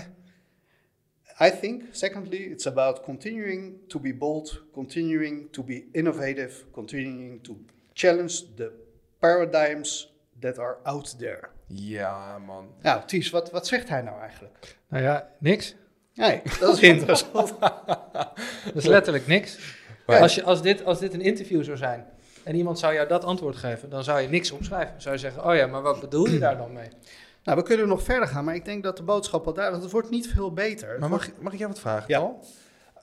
I 1.40 1.50
think, 1.50 1.82
secondly, 1.90 2.38
it's 2.38 2.66
about 2.66 3.02
continuing 3.04 3.74
to 3.88 3.98
be 3.98 4.12
bold, 4.12 4.62
continuing 4.72 5.48
to 5.50 5.62
be 5.62 5.84
innovative, 5.92 6.64
continuing 6.72 7.42
to 7.42 7.56
challenge 7.94 8.42
the 8.56 8.72
paradigms 9.18 10.08
that 10.40 10.58
are 10.58 10.76
out 10.84 11.18
there. 11.18 11.48
Ja, 11.66 12.38
man. 12.38 12.68
Nou, 12.82 13.02
Ties, 13.06 13.30
wat, 13.30 13.50
wat 13.50 13.66
zegt 13.66 13.88
hij 13.88 14.02
nou 14.02 14.20
eigenlijk? 14.20 14.76
Nou 14.88 15.02
ja, 15.02 15.28
niks. 15.38 15.74
Nee, 16.14 16.42
dat 16.60 16.76
is 16.76 16.80
interessant. 16.80 17.54
dat 18.64 18.74
is 18.74 18.86
letterlijk 18.86 19.26
niks. 19.26 19.58
Als, 20.06 20.34
je, 20.34 20.42
als, 20.42 20.62
dit, 20.62 20.84
als 20.84 20.98
dit 20.98 21.14
een 21.14 21.20
interview 21.20 21.64
zou 21.64 21.76
zijn 21.76 22.06
en 22.44 22.54
iemand 22.54 22.78
zou 22.78 22.94
jou 22.94 23.08
dat 23.08 23.24
antwoord 23.24 23.56
geven, 23.56 23.90
dan 23.90 24.04
zou 24.04 24.20
je 24.20 24.28
niks 24.28 24.50
opschrijven. 24.50 25.02
Zou 25.02 25.14
je 25.14 25.20
zeggen, 25.20 25.46
oh 25.46 25.54
ja, 25.54 25.66
maar 25.66 25.82
wat 25.82 26.00
bedoel 26.00 26.28
je 26.28 26.38
daar 26.38 26.56
dan 26.56 26.72
mee? 26.72 26.88
Nou, 27.44 27.58
we 27.58 27.64
kunnen 27.64 27.88
nog 27.88 28.02
verder 28.02 28.28
gaan, 28.28 28.44
maar 28.44 28.54
ik 28.54 28.64
denk 28.64 28.82
dat 28.82 28.96
de 28.96 29.02
boodschap 29.02 29.46
al 29.46 29.52
duidelijk 29.54 29.84
is. 29.84 29.92
Het 29.92 30.00
wordt 30.00 30.14
niet 30.14 30.32
veel 30.32 30.52
beter. 30.52 30.98
Maar 30.98 31.08
mag, 31.08 31.28
mag 31.40 31.52
ik 31.52 31.58
jou 31.58 31.70
wat 31.70 31.80
vragen, 31.80 32.04
ja. 32.08 32.18
Paul? 32.18 32.44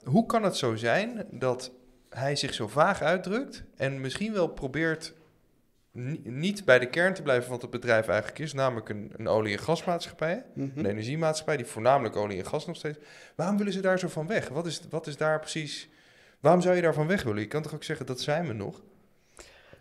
Hoe 0.03 0.25
kan 0.25 0.43
het 0.43 0.55
zo 0.55 0.75
zijn 0.75 1.25
dat 1.31 1.71
hij 2.09 2.35
zich 2.35 2.53
zo 2.53 2.67
vaag 2.67 3.01
uitdrukt 3.01 3.63
en 3.75 4.01
misschien 4.01 4.33
wel 4.33 4.47
probeert 4.47 5.13
niet 6.23 6.65
bij 6.65 6.79
de 6.79 6.89
kern 6.89 7.13
te 7.13 7.21
blijven 7.21 7.43
van 7.43 7.53
wat 7.53 7.61
het 7.61 7.71
bedrijf 7.71 8.07
eigenlijk 8.07 8.39
is, 8.39 8.53
namelijk 8.53 8.89
een, 8.89 9.13
een 9.17 9.27
olie- 9.27 9.53
en 9.53 9.59
gasmaatschappij, 9.59 10.45
mm 10.53 10.71
een 10.75 10.85
energiemaatschappij 10.85 11.57
die 11.57 11.65
voornamelijk 11.65 12.15
olie 12.15 12.37
en 12.37 12.45
gas 12.45 12.65
nog 12.65 12.75
steeds. 12.75 12.97
Waarom 13.35 13.57
willen 13.57 13.73
ze 13.73 13.81
daar 13.81 13.99
zo 13.99 14.07
van 14.07 14.27
weg? 14.27 14.47
Wat 14.47 14.65
is, 14.65 14.81
wat 14.89 15.07
is 15.07 15.17
daar 15.17 15.39
precies? 15.39 15.89
Waarom 16.39 16.61
zou 16.61 16.75
je 16.75 16.81
daarvan 16.81 17.07
weg 17.07 17.23
willen? 17.23 17.41
Je 17.41 17.47
kan 17.47 17.61
toch 17.61 17.73
ook 17.73 17.83
zeggen 17.83 18.05
dat 18.05 18.21
zijn 18.21 18.47
we 18.47 18.53
nog? 18.53 18.81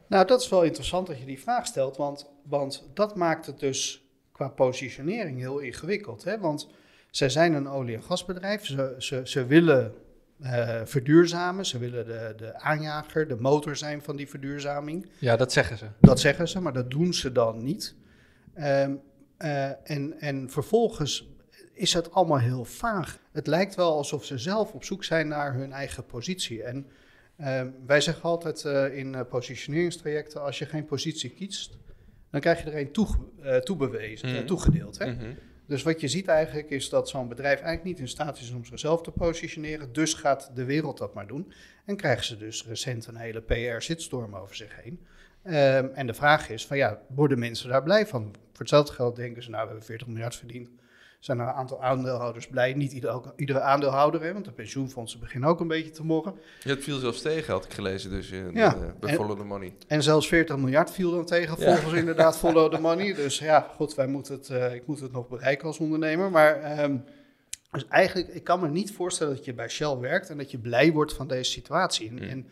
Nou, 0.07 0.26
dat 0.26 0.40
is 0.40 0.49
wel 0.49 0.62
interessant 0.62 1.07
dat 1.07 1.19
je 1.19 1.25
die 1.25 1.40
vraag 1.40 1.67
stelt, 1.67 1.97
want, 1.97 2.31
want 2.43 2.88
dat 2.95 3.17
maakt 3.17 3.47
het 3.47 3.59
dus 3.59 4.10
qua 4.41 4.49
positionering 4.49 5.39
heel 5.39 5.59
ingewikkeld. 5.59 6.25
Hè? 6.25 6.39
Want 6.39 6.69
zij 7.11 7.29
zijn 7.29 7.55
een 7.55 7.69
olie- 7.69 7.95
en 7.95 8.03
gasbedrijf, 8.03 8.67
ze, 8.67 8.95
ze, 8.99 9.21
ze 9.25 9.47
willen 9.47 9.95
uh, 10.41 10.81
verduurzamen. 10.85 11.67
Ze 11.67 11.79
willen 11.79 12.07
de, 12.07 12.35
de 12.37 12.55
aanjager, 12.55 13.29
de 13.29 13.37
motor 13.37 13.77
zijn 13.77 14.03
van 14.03 14.17
die 14.17 14.29
verduurzaming. 14.29 15.11
Ja, 15.19 15.37
dat 15.37 15.53
zeggen 15.53 15.79
ze. 15.79 15.87
Dat 16.01 16.21
zeggen 16.21 16.49
ze, 16.49 16.61
maar 16.61 16.73
dat 16.73 16.91
doen 16.91 17.15
ze 17.15 17.33
dan 17.33 17.63
niet. 17.63 17.95
Um, 18.59 19.01
uh, 19.39 19.91
en, 19.91 20.21
en 20.21 20.51
vervolgens 20.51 21.29
is 21.73 21.93
het 21.93 22.13
allemaal 22.13 22.39
heel 22.39 22.65
vaag. 22.65 23.19
Het 23.33 23.47
lijkt 23.47 23.75
wel 23.75 23.97
alsof 23.97 24.25
ze 24.25 24.39
zelf 24.39 24.73
op 24.73 24.85
zoek 24.85 25.05
zijn 25.05 25.29
naar 25.29 25.55
hun 25.55 25.73
eigen 25.73 26.07
positie. 26.07 26.63
En 26.63 26.87
uh, 27.41 27.63
wij 27.87 28.01
zeggen 28.01 28.23
altijd 28.23 28.65
uh, 28.65 28.97
in 28.97 29.27
positioneringstrajecten: 29.29 30.43
als 30.43 30.59
je 30.59 30.67
geen 30.67 30.85
positie 30.85 31.31
kiest, 31.31 31.79
dan 32.31 32.41
krijg 32.41 32.65
je 32.65 32.71
er 32.71 32.81
een 32.81 32.93
toe, 32.93 33.09
toebewezen, 33.63 34.29
mm 34.29 34.35
-hmm. 34.35 34.47
toegedeeld. 34.47 34.99
Hè? 34.99 35.07
Mm 35.07 35.19
-hmm. 35.19 35.35
Dus 35.67 35.83
wat 35.83 36.01
je 36.01 36.09
ziet 36.09 36.29
eigenlijk 36.29 36.71
is 36.71 36.89
dat 36.89 37.09
zo'n 37.09 37.29
bedrijf 37.29 37.61
eigenlijk 37.61 37.85
niet 37.85 37.99
in 37.99 38.09
staat 38.09 38.39
is 38.39 38.53
om 38.53 38.65
zichzelf 38.65 39.03
te 39.03 39.11
positioneren. 39.11 39.93
Dus 39.93 40.15
gaat 40.15 40.51
de 40.55 40.65
wereld 40.65 40.99
dat 40.99 41.15
maar 41.15 41.27
doen. 41.27 41.53
En 41.85 41.97
krijgen 41.97 42.25
ze 42.25 42.37
dus 42.37 42.67
recent 42.67 43.07
een 43.07 43.17
hele 43.17 43.41
PR-zitstorm 43.41 44.37
over 44.37 44.57
zich 44.57 44.83
heen. 44.83 45.01
Ehm, 45.43 45.89
en 45.95 46.07
de 46.07 46.15
vraag 46.15 46.49
is 46.49 46.67
van 46.67 46.77
ja, 46.77 47.01
worden 47.09 47.39
mensen 47.39 47.69
daar 47.69 47.83
blij 47.83 48.07
van? 48.07 48.23
Voor 48.33 48.59
hetzelfde 48.59 48.93
geld 48.93 49.17
denken 49.17 49.43
ze 49.43 49.51
nou 49.51 49.63
we 49.63 49.69
hebben 49.69 49.87
40 49.87 50.07
miljard 50.07 50.37
verdiend 50.37 50.71
zijn 51.21 51.39
er 51.39 51.47
een 51.47 51.53
aantal 51.53 51.83
aandeelhouders 51.83 52.47
blij. 52.47 52.73
Niet 52.73 52.93
iedere, 52.93 53.23
iedere 53.37 53.61
aandeelhouder, 53.61 54.23
hè, 54.23 54.33
want 54.33 54.45
de 54.45 54.53
pensioenfondsen 54.53 55.21
beginnen 55.21 55.49
ook 55.49 55.61
een 55.61 55.69
beetje 55.69 55.91
te 55.91 56.05
morren. 56.05 56.35
Ja, 56.62 56.71
het 56.71 56.85
viel 56.85 56.99
zelfs 56.99 57.23
tegen, 57.23 57.53
had 57.53 57.65
ik 57.65 57.73
gelezen, 57.73 58.11
dus 58.11 58.31
in, 58.31 58.50
ja. 58.55 58.75
Uh, 58.75 58.83
bij 59.00 59.15
Follow 59.15 59.39
the 59.39 59.45
Money. 59.45 59.73
En 59.87 60.03
zelfs 60.03 60.29
40 60.29 60.57
miljard 60.57 60.91
viel 60.91 61.11
dan 61.11 61.25
tegen, 61.25 61.59
volgens 61.59 61.93
inderdaad 61.93 62.39
Follow 62.45 62.75
the 62.75 62.81
Money. 62.81 63.15
Dus 63.15 63.39
ja, 63.39 63.71
goed, 63.77 63.95
wij 63.95 64.07
moeten 64.07 64.35
het, 64.35 64.49
uh, 64.49 64.75
ik 64.75 64.87
moet 64.87 65.00
het 65.00 65.12
nog 65.12 65.29
bereiken 65.29 65.67
als 65.67 65.79
ondernemer. 65.79 66.31
Maar 66.31 66.83
um, 66.83 67.05
dus 67.71 67.87
eigenlijk, 67.89 68.29
ik 68.29 68.45
kan 68.45 68.61
me 68.61 68.69
niet 68.69 68.93
voorstellen 68.93 69.35
dat 69.35 69.45
je 69.45 69.55
bij 69.55 69.69
Shell 69.69 69.97
werkt 69.97 70.31
en 70.31 70.39
dat 70.39 70.50
je 70.50 70.59
blij 70.59 70.93
wordt 70.93 71.12
van 71.12 71.29
deze 71.29 71.50
situatie. 71.50 72.09
En, 72.09 72.15
mm. 72.15 72.23
en, 72.23 72.47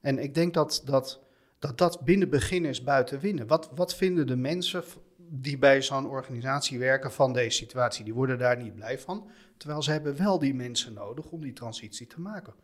en 0.00 0.18
ik 0.18 0.34
denk 0.34 0.54
dat 0.54 0.82
dat, 0.84 1.20
dat 1.58 1.78
dat 1.78 2.00
binnen 2.00 2.28
begin 2.28 2.64
is 2.64 2.82
buiten 2.82 3.20
winnen. 3.20 3.46
Wat, 3.46 3.70
wat 3.74 3.94
vinden 3.94 4.26
de 4.26 4.36
mensen 4.36 4.84
die 5.28 5.58
bij 5.58 5.82
zo'n 5.82 6.08
organisatie 6.08 6.78
werken 6.78 7.12
van 7.12 7.32
deze 7.32 7.56
situatie. 7.56 8.04
Die 8.04 8.14
worden 8.14 8.38
daar 8.38 8.56
niet 8.56 8.74
blij 8.74 8.98
van. 8.98 9.30
Terwijl 9.56 9.82
ze 9.82 9.90
hebben 9.90 10.16
wel 10.16 10.38
die 10.38 10.54
mensen 10.54 10.92
nodig 10.92 11.26
om 11.26 11.40
die 11.40 11.52
transitie 11.52 12.06
te 12.06 12.20
maken. 12.20 12.54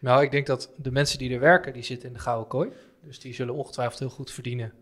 Nou, 0.00 0.22
ik 0.22 0.30
denk 0.30 0.46
dat 0.46 0.70
de 0.76 0.90
mensen 0.90 1.18
die 1.18 1.34
er 1.34 1.40
werken, 1.40 1.72
die 1.72 1.82
zitten 1.82 2.08
in 2.08 2.14
de 2.14 2.20
gouden 2.20 2.48
kooi. 2.48 2.70
Dus 3.02 3.20
die 3.20 3.34
zullen 3.34 3.54
ongetwijfeld 3.54 3.98
heel 3.98 4.10
goed 4.10 4.30
verdienen. 4.30 4.72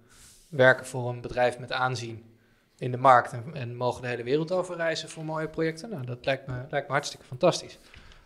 Werken 0.48 0.86
voor 0.86 1.08
een 1.08 1.20
bedrijf 1.20 1.58
met 1.58 1.72
aanzien 1.72 2.24
in 2.78 2.90
de 2.90 2.96
markt 2.96 3.32
en, 3.32 3.54
en 3.54 3.76
mogen 3.76 4.02
de 4.02 4.08
hele 4.08 4.22
wereld 4.22 4.52
over 4.52 4.76
reizen 4.76 5.08
voor 5.08 5.24
mooie 5.24 5.48
projecten. 5.48 5.90
Nou, 5.90 6.06
dat 6.06 6.24
lijkt 6.24 6.46
me, 6.46 6.64
lijkt 6.70 6.88
hartstikke 6.88 7.26
fantastisch. 7.26 7.78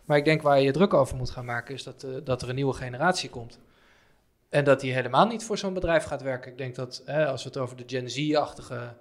Maar 0.05 0.17
ik 0.17 0.25
denk 0.25 0.41
waar 0.41 0.61
je 0.61 0.71
druk 0.71 0.93
over 0.93 1.17
moet 1.17 1.29
gaan 1.29 1.45
maken, 1.45 1.73
is 1.73 1.83
dat, 1.83 2.03
uh, 2.03 2.15
dat 2.23 2.41
er 2.41 2.49
een 2.49 2.55
nieuwe 2.55 2.73
generatie 2.73 3.29
komt 3.29 3.59
en 4.51 4.63
dat 4.63 4.79
die 4.79 4.93
helemaal 4.93 5.27
niet 5.27 5.43
voor 5.43 5.57
zo'n 5.57 5.73
bedrijf 5.73 6.03
gaat 6.03 6.21
werken. 6.21 6.51
Ik 6.51 6.57
denk 6.57 6.75
dat 6.75 7.01
hè, 7.05 7.25
als 7.25 7.43
we 7.43 7.49
het 7.49 7.57
over 7.57 7.77
de 7.77 7.83
Gen 7.87 8.09
Z-achtige. 8.09 8.93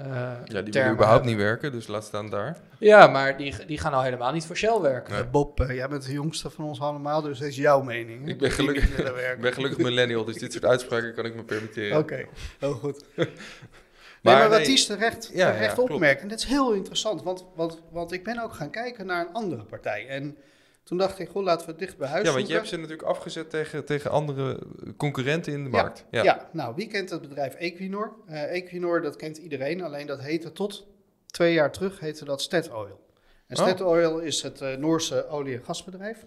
Uh, 0.00 0.06
ja, 0.44 0.62
die 0.62 0.72
willen 0.72 0.92
überhaupt 0.92 1.24
niet 1.24 1.36
werken, 1.36 1.72
dus 1.72 1.86
laat 1.86 2.04
staan 2.04 2.30
daar. 2.30 2.56
Ja, 2.78 3.06
maar 3.06 3.36
die, 3.36 3.66
die 3.66 3.78
gaan 3.78 3.92
al 3.92 4.02
helemaal 4.02 4.32
niet 4.32 4.46
voor 4.46 4.56
Shell 4.56 4.80
werken. 4.80 5.14
Nee. 5.14 5.24
Bob, 5.24 5.60
uh, 5.60 5.74
jij 5.74 5.88
bent 5.88 6.06
de 6.06 6.12
jongste 6.12 6.50
van 6.50 6.64
ons 6.64 6.80
allemaal, 6.80 7.22
dus 7.22 7.38
dat 7.38 7.48
is 7.48 7.56
jouw 7.56 7.82
mening. 7.82 8.24
Hè? 8.24 8.30
Ik 8.30 8.38
ben 8.38 8.50
gelukkig, 8.50 8.98
ik 9.34 9.40
ben 9.40 9.52
gelukkig 9.52 9.78
millennial, 9.78 10.24
dus 10.24 10.38
dit 10.38 10.52
soort 10.52 10.64
uitspraken 10.64 11.14
kan 11.14 11.24
ik 11.24 11.34
me 11.34 11.44
permitteren. 11.44 11.98
Oké, 11.98 12.12
okay, 12.12 12.28
heel 12.58 12.72
goed. 12.72 13.04
maar, 13.16 13.26
nee, 14.22 14.34
maar 14.34 14.48
wat 14.48 14.86
terecht, 14.86 15.30
ja, 15.32 15.52
terecht 15.52 15.76
ja, 15.76 15.82
opmerkt, 15.82 16.20
en 16.20 16.28
dat 16.28 16.38
is 16.38 16.44
heel 16.44 16.72
interessant, 16.72 17.22
want, 17.22 17.44
want, 17.54 17.82
want 17.90 18.12
ik 18.12 18.24
ben 18.24 18.42
ook 18.42 18.54
gaan 18.54 18.70
kijken 18.70 19.06
naar 19.06 19.26
een 19.26 19.32
andere 19.32 19.64
partij. 19.64 20.06
En 20.08 20.36
toen 20.84 20.98
dacht 20.98 21.18
ik, 21.18 21.28
goh, 21.28 21.42
laten 21.42 21.66
we 21.66 21.70
het 21.70 21.80
dicht 21.80 21.96
bij 21.96 22.08
huis 22.08 22.26
Ja, 22.26 22.34
want 22.34 22.46
je 22.46 22.54
hebt 22.54 22.68
ze 22.68 22.76
natuurlijk 22.76 23.08
afgezet 23.08 23.50
tegen, 23.50 23.84
tegen 23.84 24.10
andere 24.10 24.58
concurrenten 24.96 25.52
in 25.52 25.64
de 25.64 25.70
markt. 25.70 26.04
Ja. 26.10 26.22
ja, 26.22 26.48
nou, 26.52 26.74
wie 26.74 26.86
kent 26.86 27.10
het 27.10 27.20
bedrijf 27.20 27.54
Equinor? 27.54 28.16
Uh, 28.28 28.52
Equinor, 28.52 29.02
dat 29.02 29.16
kent 29.16 29.36
iedereen, 29.36 29.82
alleen 29.82 30.06
dat 30.06 30.20
heette 30.20 30.52
tot 30.52 30.86
twee 31.26 31.52
jaar 31.52 31.72
terug 31.72 32.00
heette 32.00 32.24
dat 32.24 32.42
Statoil. 32.42 33.00
En 33.46 33.58
oh. 33.58 33.62
Statoil 33.62 34.18
is 34.18 34.42
het 34.42 34.60
uh, 34.60 34.76
Noorse 34.76 35.28
olie- 35.28 35.54
en 35.54 35.64
gasbedrijf. 35.64 36.26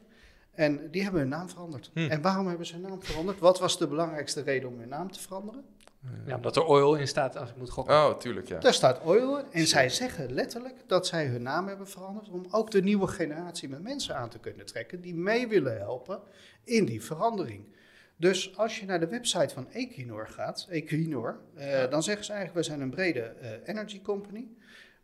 En 0.52 0.92
die 0.92 1.04
hebben 1.04 1.22
hun 1.22 1.30
naam 1.30 1.50
veranderd. 1.50 1.90
Hm. 1.94 2.00
En 2.00 2.22
waarom 2.22 2.48
hebben 2.48 2.66
ze 2.66 2.74
hun 2.74 2.82
naam 2.82 3.04
veranderd? 3.04 3.40
Wat 3.40 3.60
was 3.60 3.78
de 3.78 3.88
belangrijkste 3.88 4.42
reden 4.42 4.70
om 4.70 4.80
hun 4.80 4.90
naam 4.90 5.12
te 5.12 5.20
veranderen? 5.20 5.66
Ja, 6.26 6.36
omdat 6.36 6.56
er 6.56 6.66
oil 6.66 6.96
in 6.96 7.08
staat, 7.08 7.38
als 7.38 7.50
ik 7.50 7.56
moet 7.56 7.70
gokken. 7.70 7.96
Oh, 7.96 8.18
tuurlijk, 8.18 8.48
ja. 8.48 8.60
Daar 8.60 8.74
staat 8.74 9.02
oil 9.02 9.38
in. 9.38 9.46
En 9.52 9.68
zij 9.68 9.90
zeggen 9.90 10.34
letterlijk 10.34 10.76
dat 10.88 11.08
zij 11.08 11.26
hun 11.26 11.42
naam 11.42 11.68
hebben 11.68 11.88
veranderd 11.88 12.30
om 12.30 12.46
ook 12.52 12.72
de 12.72 12.82
nieuwe 12.82 13.08
generatie 13.08 13.70
met 13.70 13.82
mensen 13.82 14.16
aan 14.16 14.30
te 14.30 14.40
kunnen 14.40 14.66
trekken 14.66 15.02
die 15.02 15.16
mee 15.16 15.48
willen 15.48 15.78
helpen 15.78 16.20
in 16.64 16.86
die 16.86 17.04
verandering. 17.04 17.76
Dus 18.16 18.58
als 18.58 18.80
je 18.80 18.86
naar 18.86 19.00
de 19.00 19.08
website 19.08 19.54
van 19.54 19.72
Equinor 19.72 20.28
gaat, 20.28 20.68
Equinor, 20.70 21.40
eh, 21.56 21.90
dan 21.90 22.04
zeggen 22.04 22.26
ze 22.26 22.32
eigenlijk, 22.32 22.66
we 22.66 22.72
zijn 22.72 22.82
een 22.82 22.90
brede 22.90 23.34
uh, 23.42 23.50
energy 23.66 24.02
company. 24.02 24.48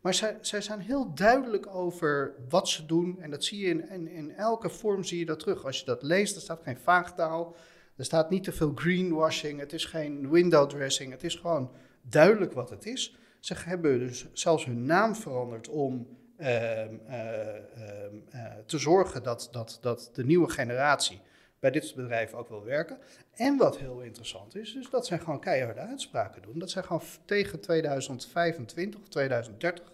Maar 0.00 0.14
zij, 0.14 0.38
zij 0.40 0.60
zijn 0.60 0.80
heel 0.80 1.14
duidelijk 1.14 1.66
over 1.66 2.34
wat 2.48 2.68
ze 2.68 2.86
doen. 2.86 3.20
En 3.20 3.30
dat 3.30 3.44
zie 3.44 3.58
je 3.58 3.66
in, 3.66 3.88
in, 3.90 4.08
in 4.08 4.36
elke 4.36 4.68
vorm 4.68 5.04
zie 5.04 5.18
je 5.18 5.26
dat 5.26 5.38
terug. 5.38 5.64
Als 5.64 5.78
je 5.78 5.84
dat 5.84 6.02
leest, 6.02 6.36
er 6.36 6.42
staat 6.42 6.62
geen 6.62 6.78
vaagtaal. 6.78 7.56
Er 7.96 8.04
staat 8.04 8.30
niet 8.30 8.44
te 8.44 8.52
veel 8.52 8.72
greenwashing, 8.74 9.60
het 9.60 9.72
is 9.72 9.84
geen 9.84 10.30
window 10.30 10.68
dressing, 10.68 11.12
het 11.12 11.24
is 11.24 11.34
gewoon 11.34 11.70
duidelijk 12.02 12.52
wat 12.52 12.70
het 12.70 12.86
is. 12.86 13.16
Ze 13.40 13.54
hebben 13.56 13.98
dus 13.98 14.26
zelfs 14.32 14.64
hun 14.64 14.84
naam 14.84 15.14
veranderd 15.14 15.68
om 15.68 16.08
ehm, 16.36 16.94
eh, 17.06 17.56
ehm, 17.56 18.14
eh, 18.30 18.52
te 18.66 18.78
zorgen 18.78 19.22
dat, 19.22 19.48
dat, 19.52 19.78
dat 19.80 20.10
de 20.12 20.24
nieuwe 20.24 20.50
generatie 20.50 21.20
bij 21.58 21.70
dit 21.70 21.92
bedrijf 21.94 22.34
ook 22.34 22.48
wil 22.48 22.64
werken. 22.64 22.98
En 23.34 23.56
wat 23.56 23.78
heel 23.78 24.00
interessant 24.00 24.56
is, 24.56 24.74
is 24.74 24.90
dat 24.90 25.06
zij 25.06 25.18
gewoon 25.18 25.40
keiharde 25.40 25.80
uitspraken 25.80 26.42
doen. 26.42 26.58
Dat 26.58 26.70
zij 26.70 26.82
gewoon 26.82 27.02
tegen 27.24 27.60
2025 27.60 29.00
of 29.00 29.08
2030, 29.08 29.92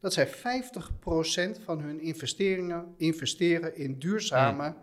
dat 0.00 0.12
zij 0.12 0.28
50% 0.28 0.30
van 1.64 1.80
hun 1.80 2.00
investeringen 2.00 2.94
investeren 2.96 3.76
in 3.76 3.98
duurzame... 3.98 4.64
Hmm 4.64 4.82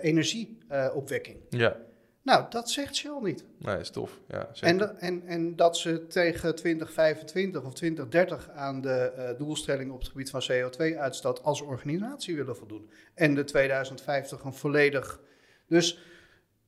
energieopwekking. 0.00 1.36
ja. 1.48 1.76
Nou, 2.22 2.44
dat 2.50 2.70
zegt 2.70 2.96
Shell 2.96 3.18
niet. 3.20 3.44
Nee, 3.58 3.78
is 3.78 3.90
tof. 3.90 4.20
Ja, 4.28 4.48
en, 4.60 5.00
en, 5.00 5.26
en 5.26 5.56
dat 5.56 5.76
ze 5.76 6.06
tegen 6.06 6.54
2025 6.54 7.64
of 7.64 7.74
2030 7.74 8.50
aan 8.50 8.80
de 8.80 9.12
uh, 9.16 9.38
doelstelling 9.38 9.92
op 9.92 9.98
het 9.98 10.08
gebied 10.08 10.30
van 10.30 10.42
CO2-uitstoot 10.52 11.42
als 11.42 11.60
organisatie 11.60 12.36
willen 12.36 12.56
voldoen. 12.56 12.90
En 13.14 13.34
de 13.34 13.44
2050 13.44 14.44
een 14.44 14.54
volledig. 14.54 15.20
Dus 15.66 15.98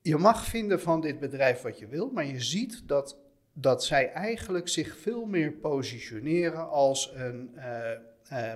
je 0.02 0.16
mag 0.16 0.44
vinden 0.44 0.80
van 0.80 1.00
dit 1.00 1.20
bedrijf 1.20 1.62
wat 1.62 1.78
je 1.78 1.86
wil, 1.86 2.10
maar 2.10 2.26
je 2.26 2.40
ziet 2.40 2.88
dat, 2.88 3.18
dat 3.52 3.84
zij 3.84 4.12
eigenlijk 4.12 4.68
zich 4.68 4.96
veel 4.96 5.24
meer 5.24 5.52
positioneren 5.52 6.70
als 6.70 7.12
een, 7.14 7.50
uh, 8.32 8.52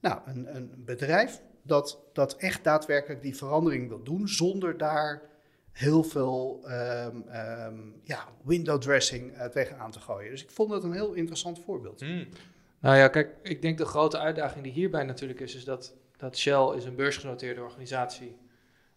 nou, 0.00 0.20
een, 0.24 0.56
een 0.56 0.72
bedrijf 0.76 1.42
dat, 1.62 2.00
dat 2.12 2.36
echt 2.36 2.64
daadwerkelijk 2.64 3.22
die 3.22 3.36
verandering 3.36 3.88
wil 3.88 4.02
doen, 4.02 4.28
zonder 4.28 4.76
daar 4.78 5.22
heel 5.72 6.02
veel 6.02 6.60
um, 6.64 7.24
um, 7.34 8.00
ja, 8.04 8.28
window 8.42 8.80
dressing 8.80 9.36
uh, 9.36 9.44
tegenaan 9.44 9.90
te 9.90 10.00
gooien. 10.00 10.30
Dus 10.30 10.42
ik 10.42 10.50
vond 10.50 10.70
het 10.70 10.82
een 10.82 10.92
heel 10.92 11.12
interessant 11.12 11.58
voorbeeld. 11.64 12.00
Mm. 12.00 12.28
Nou 12.80 12.96
ja, 12.96 13.08
kijk, 13.08 13.34
ik 13.42 13.62
denk 13.62 13.78
de 13.78 13.84
grote 13.84 14.18
uitdaging 14.18 14.64
die 14.64 14.72
hierbij 14.72 15.04
natuurlijk 15.04 15.40
is, 15.40 15.54
is 15.54 15.64
dat, 15.64 15.94
dat 16.16 16.38
Shell 16.38 16.72
is 16.76 16.84
een 16.84 16.94
beursgenoteerde 16.94 17.60
organisatie 17.60 18.36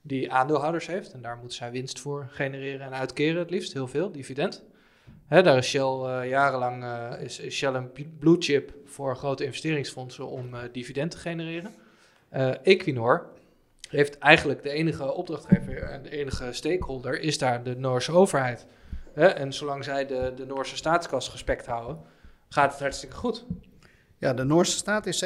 die 0.02 0.32
aandeelhouders 0.32 0.88
heeft. 0.88 1.14
En 1.14 1.22
daar 1.22 1.38
moet 1.38 1.54
zij 1.54 1.72
winst 1.72 2.00
voor 2.00 2.28
genereren 2.30 2.86
en 2.86 2.94
uitkeren, 2.94 3.40
het 3.40 3.50
liefst 3.50 3.74
heel 3.74 3.88
veel, 3.88 4.12
dividend. 4.12 4.64
Hè, 5.26 5.44
daar 5.44 5.58
is 5.58 5.68
Shell 5.68 5.82
uh, 5.82 6.30
jarenlang 6.30 6.84
uh, 6.84 7.22
is, 7.22 7.50
Shell 7.50 7.74
een 7.74 7.92
blue 8.20 8.36
chip 8.40 8.74
voor 8.86 9.16
grote 9.16 9.46
investeringsfondsen 9.46 10.28
om 10.28 10.54
uh, 10.54 10.60
dividend 10.72 11.12
te 11.12 11.18
genereren. 11.18 11.74
Uh, 12.34 12.54
Equinor 12.64 13.30
heeft 13.90 14.18
eigenlijk 14.18 14.64
de 14.64 14.70
enige 14.70 15.14
opdrachtgever 15.14 15.84
en 15.84 16.04
de 16.04 16.10
enige 16.10 16.54
stakeholder 16.54 17.20
is 17.20 17.38
daar 17.38 17.64
de 17.64 17.76
Noorse 17.76 18.12
overheid. 18.12 18.66
En 19.14 19.54
zolang 19.54 19.84
zij 19.84 20.06
de, 20.06 20.34
de 20.36 20.46
Noorse 20.46 20.76
staatskas 20.76 21.30
gespekt 21.30 21.66
houden, 21.66 22.00
gaat 22.50 22.72
het 22.72 22.80
hartstikke 22.80 23.16
goed. 23.16 23.46
Ja, 24.18 24.34
de 24.34 24.44
Noorse 24.44 24.78
staat 24.78 25.06
is 25.06 25.18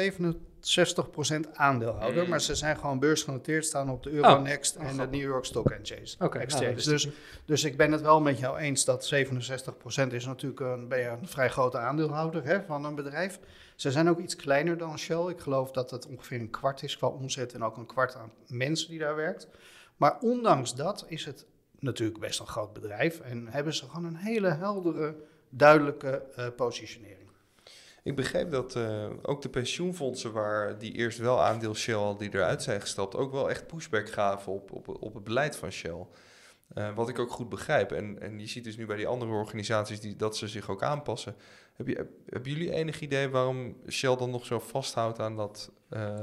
67% 0.60 1.52
aandeelhouder, 1.52 2.22
mm. 2.22 2.28
maar 2.28 2.40
ze 2.40 2.54
zijn 2.54 2.78
gewoon 2.78 2.98
beursgenoteerd, 2.98 3.64
staan 3.64 3.90
op 3.90 4.02
de 4.02 4.10
Euronext 4.10 4.76
oh, 4.76 4.86
en 4.86 4.96
de 4.96 5.06
New 5.06 5.20
York 5.20 5.44
Stock 5.44 5.70
Exchange. 5.70 6.14
Okay, 6.18 6.42
Exchange. 6.42 6.64
Nou, 6.64 6.82
dus, 6.84 7.08
dus 7.44 7.64
ik 7.64 7.76
ben 7.76 7.92
het 7.92 8.00
wel 8.00 8.20
met 8.20 8.38
jou 8.38 8.58
eens 8.58 8.84
dat 8.84 9.12
67% 9.14 10.12
is 10.12 10.26
natuurlijk 10.26 10.60
een, 10.60 10.88
ben 10.88 10.98
je 10.98 11.08
een 11.08 11.28
vrij 11.28 11.48
grote 11.48 11.78
aandeelhouder 11.78 12.44
hè, 12.44 12.62
van 12.62 12.84
een 12.84 12.94
bedrijf. 12.94 13.38
Ze 13.76 13.90
zijn 13.90 14.08
ook 14.08 14.18
iets 14.18 14.36
kleiner 14.36 14.78
dan 14.78 14.98
Shell. 14.98 15.28
Ik 15.28 15.40
geloof 15.40 15.70
dat 15.70 15.90
het 15.90 16.06
ongeveer 16.06 16.40
een 16.40 16.50
kwart 16.50 16.82
is 16.82 16.96
qua 16.96 17.06
omzet 17.08 17.52
en 17.52 17.64
ook 17.64 17.76
een 17.76 17.86
kwart 17.86 18.14
aan 18.14 18.32
mensen 18.46 18.90
die 18.90 18.98
daar 18.98 19.16
werkt. 19.16 19.48
Maar 19.96 20.18
ondanks 20.20 20.74
dat 20.74 21.04
is 21.08 21.24
het 21.24 21.46
natuurlijk 21.78 22.20
best 22.20 22.40
een 22.40 22.46
groot 22.46 22.72
bedrijf 22.72 23.20
en 23.20 23.46
hebben 23.48 23.74
ze 23.74 23.88
gewoon 23.88 24.04
een 24.04 24.16
hele 24.16 24.48
heldere, 24.48 25.16
duidelijke 25.48 26.22
uh, 26.38 26.46
positionering. 26.56 27.19
Ik 28.02 28.16
begreep 28.16 28.50
dat 28.50 28.76
uh, 28.76 29.06
ook 29.22 29.42
de 29.42 29.48
pensioenfondsen 29.48 30.32
waar 30.32 30.78
die 30.78 30.92
eerst 30.92 31.18
wel 31.18 31.42
aandeel 31.42 31.74
Shell 31.74 32.14
die 32.18 32.34
eruit 32.34 32.62
zijn 32.62 32.80
gestapt, 32.80 33.16
ook 33.16 33.32
wel 33.32 33.50
echt 33.50 33.66
pushback 33.66 34.10
gaven 34.10 34.52
op, 34.52 34.72
op, 34.72 34.88
op 35.02 35.14
het 35.14 35.24
beleid 35.24 35.56
van 35.56 35.70
Shell. 35.70 36.06
Uh, 36.74 36.94
wat 36.94 37.08
ik 37.08 37.18
ook 37.18 37.30
goed 37.30 37.48
begrijp. 37.48 37.92
En, 37.92 38.20
en 38.20 38.38
je 38.38 38.46
ziet 38.46 38.64
dus 38.64 38.76
nu 38.76 38.86
bij 38.86 38.96
die 38.96 39.06
andere 39.06 39.32
organisaties 39.32 40.00
die, 40.00 40.16
dat 40.16 40.36
ze 40.36 40.48
zich 40.48 40.68
ook 40.68 40.82
aanpassen. 40.82 41.34
Heb 41.72 41.86
je, 41.86 42.06
hebben 42.26 42.52
jullie 42.52 42.72
enig 42.72 43.00
idee 43.00 43.28
waarom 43.28 43.76
Shell 43.88 44.16
dan 44.16 44.30
nog 44.30 44.46
zo 44.46 44.58
vasthoudt 44.58 45.18
aan 45.18 45.36
dat 45.36 45.72
uh, 45.90 46.14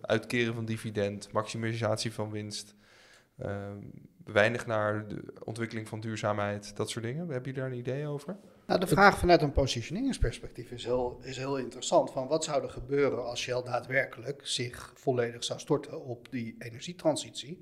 uitkeren 0.00 0.54
van 0.54 0.64
dividend, 0.64 1.32
maximalisatie 1.32 2.12
van 2.12 2.30
winst, 2.30 2.74
weinig 4.24 4.66
naar 4.66 5.08
de 5.08 5.22
ontwikkeling 5.44 5.88
van 5.88 6.00
duurzaamheid, 6.00 6.76
dat 6.76 6.90
soort 6.90 7.04
dingen? 7.04 7.28
Heb 7.28 7.46
je 7.46 7.52
daar 7.52 7.66
een 7.66 7.78
idee 7.78 8.06
over? 8.06 8.36
Nou, 8.66 8.80
de 8.80 8.86
vraag 8.86 9.18
vanuit 9.18 9.42
een 9.42 9.52
positioneringsperspectief 9.52 10.70
is 10.70 10.84
heel, 10.84 11.18
is 11.22 11.36
heel 11.36 11.58
interessant. 11.58 12.10
Van 12.10 12.26
wat 12.26 12.44
zou 12.44 12.62
er 12.62 12.70
gebeuren 12.70 13.24
als 13.24 13.40
Shell 13.40 13.62
daadwerkelijk 13.62 14.46
zich 14.46 14.92
volledig 14.94 15.44
zou 15.44 15.60
storten 15.60 16.04
op 16.04 16.30
die 16.30 16.54
energietransitie 16.58 17.60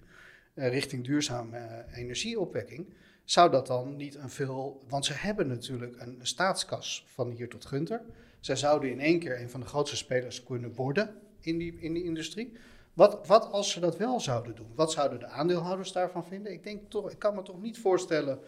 uh, 0.55 0.69
richting 0.69 1.05
duurzame 1.05 1.59
uh, 1.59 1.99
energieopwekking? 1.99 2.95
Zou 3.25 3.51
dat 3.51 3.67
dan 3.67 3.97
niet 3.97 4.15
een 4.15 4.31
veel. 4.31 4.85
Want 4.88 5.05
ze 5.05 5.12
hebben 5.12 5.47
natuurlijk 5.47 6.01
een, 6.01 6.17
een 6.21 6.27
staatskas 6.27 7.07
van 7.09 7.31
hier 7.31 7.49
tot 7.49 7.65
Gunter. 7.65 8.01
Zij 8.41 8.57
zouden 8.57 8.91
in 8.91 9.01
één 9.01 9.19
keer 9.19 9.41
een 9.41 9.51
van 9.51 9.61
de 9.61 9.67
grootste 9.67 9.97
spelers 9.97 10.45
kunnen 10.45 10.75
worden 10.75 11.15
in 11.41 11.59
die, 11.59 11.81
in 11.81 11.93
die 11.93 12.05
industrie. 12.05 12.53
Wat, 12.93 13.27
wat 13.27 13.53
als 13.53 13.71
ze 13.71 13.81
dat 13.81 13.97
wel 13.97 14.21
zouden 14.21 14.55
doen? 14.55 14.73
Wat 14.75 14.93
zouden 14.93 15.19
de 15.19 15.27
aandeelhouders 15.27 15.93
daarvan 15.93 16.27
vinden? 16.27 16.53
Ik, 16.53 16.65
denk 16.65 16.91
toch, 16.91 17.11
ik 17.11 17.19
kan 17.19 17.35
me 17.35 17.43
toch 17.43 17.61
niet 17.61 17.79
voorstellen 17.79 18.38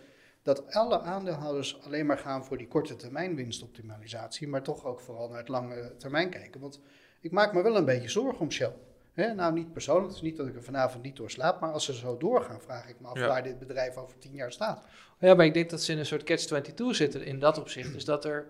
dat 0.44 0.74
alle 0.74 1.00
aandeelhouders 1.00 1.80
alleen 1.84 2.06
maar 2.06 2.18
gaan 2.18 2.44
voor 2.44 2.58
die 2.58 2.68
korte 2.68 2.96
termijn 2.96 3.36
winstoptimalisatie, 3.36 4.48
maar 4.48 4.62
toch 4.62 4.84
ook 4.84 5.00
vooral 5.00 5.28
naar 5.28 5.38
het 5.38 5.48
lange 5.48 5.96
termijn 5.96 6.30
kijken. 6.30 6.60
Want 6.60 6.80
ik 7.20 7.30
maak 7.30 7.52
me 7.52 7.62
wel 7.62 7.76
een 7.76 7.84
beetje 7.84 8.08
zorgen 8.08 8.40
om 8.40 8.50
Shell. 8.50 8.72
nou, 9.14 9.52
niet 9.52 9.72
persoonlijk, 9.72 10.06
het 10.06 10.16
is 10.16 10.22
niet 10.22 10.36
dat 10.36 10.46
ik 10.46 10.54
er 10.54 10.62
vanavond 10.62 11.02
niet 11.02 11.16
door 11.16 11.30
slaap, 11.30 11.60
maar 11.60 11.72
als 11.72 11.84
ze 11.84 11.94
zo 11.94 12.16
doorgaan, 12.16 12.60
vraag 12.60 12.88
ik 12.88 13.00
me 13.00 13.06
af 13.06 13.18
waar 13.18 13.42
dit 13.42 13.58
bedrijf 13.58 13.96
over 13.96 14.18
tien 14.18 14.34
jaar 14.34 14.52
staat. 14.52 14.84
Ja, 15.18 15.34
maar 15.34 15.46
ik 15.46 15.54
denk 15.54 15.70
dat 15.70 15.82
ze 15.82 15.92
in 15.92 15.98
een 15.98 16.06
soort 16.06 16.24
catch-22 16.24 16.84
zitten 16.90 17.24
in 17.24 17.38
dat 17.38 17.58
opzicht. 17.58 17.92
Dus 17.92 18.04
dat 18.04 18.24
er, 18.24 18.46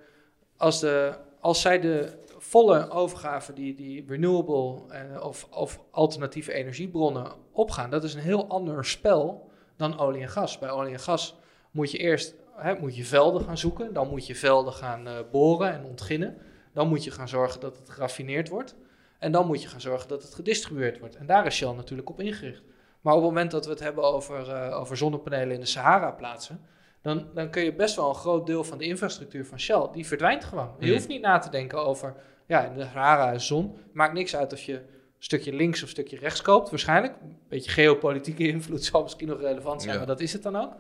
als, 0.56 0.80
de, 0.80 1.14
als 1.40 1.60
zij 1.60 1.80
de 1.80 2.18
volle 2.38 2.90
overgave 2.90 3.52
die, 3.52 3.74
die 3.74 4.04
renewable 4.06 4.92
eh, 4.92 5.24
of, 5.24 5.46
of 5.50 5.80
alternatieve 5.90 6.52
energiebronnen 6.52 7.32
opgaan, 7.52 7.90
dat 7.90 8.04
is 8.04 8.14
een 8.14 8.20
heel 8.20 8.48
ander 8.48 8.84
spel 8.84 9.50
dan 9.76 9.98
olie 9.98 10.22
en 10.22 10.28
gas. 10.28 10.58
Bij 10.58 10.70
olie 10.70 10.92
en 10.92 11.00
gas 11.00 11.42
moet 11.74 11.90
je 11.90 11.98
eerst 11.98 12.34
hè, 12.56 12.78
moet 12.78 12.96
je 12.96 13.04
velden 13.04 13.42
gaan 13.42 13.58
zoeken, 13.58 13.92
dan 13.92 14.08
moet 14.08 14.26
je 14.26 14.34
velden 14.34 14.72
gaan 14.72 15.08
uh, 15.08 15.18
boren 15.30 15.72
en 15.72 15.84
ontginnen, 15.84 16.36
dan 16.72 16.88
moet 16.88 17.04
je 17.04 17.10
gaan 17.10 17.28
zorgen 17.28 17.60
dat 17.60 17.76
het 17.76 17.90
geraffineerd 17.90 18.48
wordt 18.48 18.74
en 19.18 19.32
dan 19.32 19.46
moet 19.46 19.62
je 19.62 19.68
gaan 19.68 19.80
zorgen 19.80 20.08
dat 20.08 20.22
het 20.22 20.34
gedistribueerd 20.34 20.98
wordt. 20.98 21.16
En 21.16 21.26
daar 21.26 21.46
is 21.46 21.54
Shell 21.54 21.72
natuurlijk 21.72 22.10
op 22.10 22.20
ingericht. 22.20 22.62
Maar 23.00 23.14
op 23.14 23.20
het 23.20 23.28
moment 23.28 23.50
dat 23.50 23.64
we 23.64 23.70
het 23.70 23.80
hebben 23.80 24.04
over, 24.04 24.48
uh, 24.48 24.80
over 24.80 24.96
zonnepanelen 24.96 25.54
in 25.54 25.60
de 25.60 25.66
Sahara 25.66 26.10
plaatsen, 26.10 26.60
dan, 27.02 27.26
dan 27.34 27.50
kun 27.50 27.64
je 27.64 27.74
best 27.74 27.96
wel 27.96 28.08
een 28.08 28.14
groot 28.14 28.46
deel 28.46 28.64
van 28.64 28.78
de 28.78 28.84
infrastructuur 28.84 29.46
van 29.46 29.60
Shell, 29.60 29.88
die 29.92 30.06
verdwijnt 30.06 30.44
gewoon. 30.44 30.74
Je 30.78 30.84
hmm. 30.84 30.94
hoeft 30.94 31.08
niet 31.08 31.20
na 31.20 31.38
te 31.38 31.50
denken 31.50 31.84
over, 31.84 32.14
ja, 32.46 32.64
in 32.64 32.74
de 32.74 32.80
Sahara 32.80 33.32
is 33.32 33.46
zon. 33.46 33.76
Maakt 33.92 34.12
niks 34.12 34.36
uit 34.36 34.52
of 34.52 34.60
je 34.60 34.74
een 34.74 34.82
stukje 35.18 35.52
links 35.52 35.78
of 35.78 35.82
een 35.82 35.88
stukje 35.88 36.16
rechts 36.16 36.42
koopt, 36.42 36.70
waarschijnlijk. 36.70 37.14
Een 37.22 37.38
beetje 37.48 37.70
geopolitieke 37.70 38.48
invloed 38.54 38.84
zal 38.84 39.02
misschien 39.02 39.28
nog 39.28 39.40
relevant 39.40 39.82
zijn, 39.82 39.96
maar 39.96 40.06
dat 40.06 40.20
is 40.20 40.32
het 40.32 40.42
dan 40.42 40.56
ook. 40.56 40.72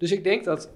Dus 0.00 0.12
ik 0.12 0.24
denk 0.24 0.44
dat, 0.44 0.70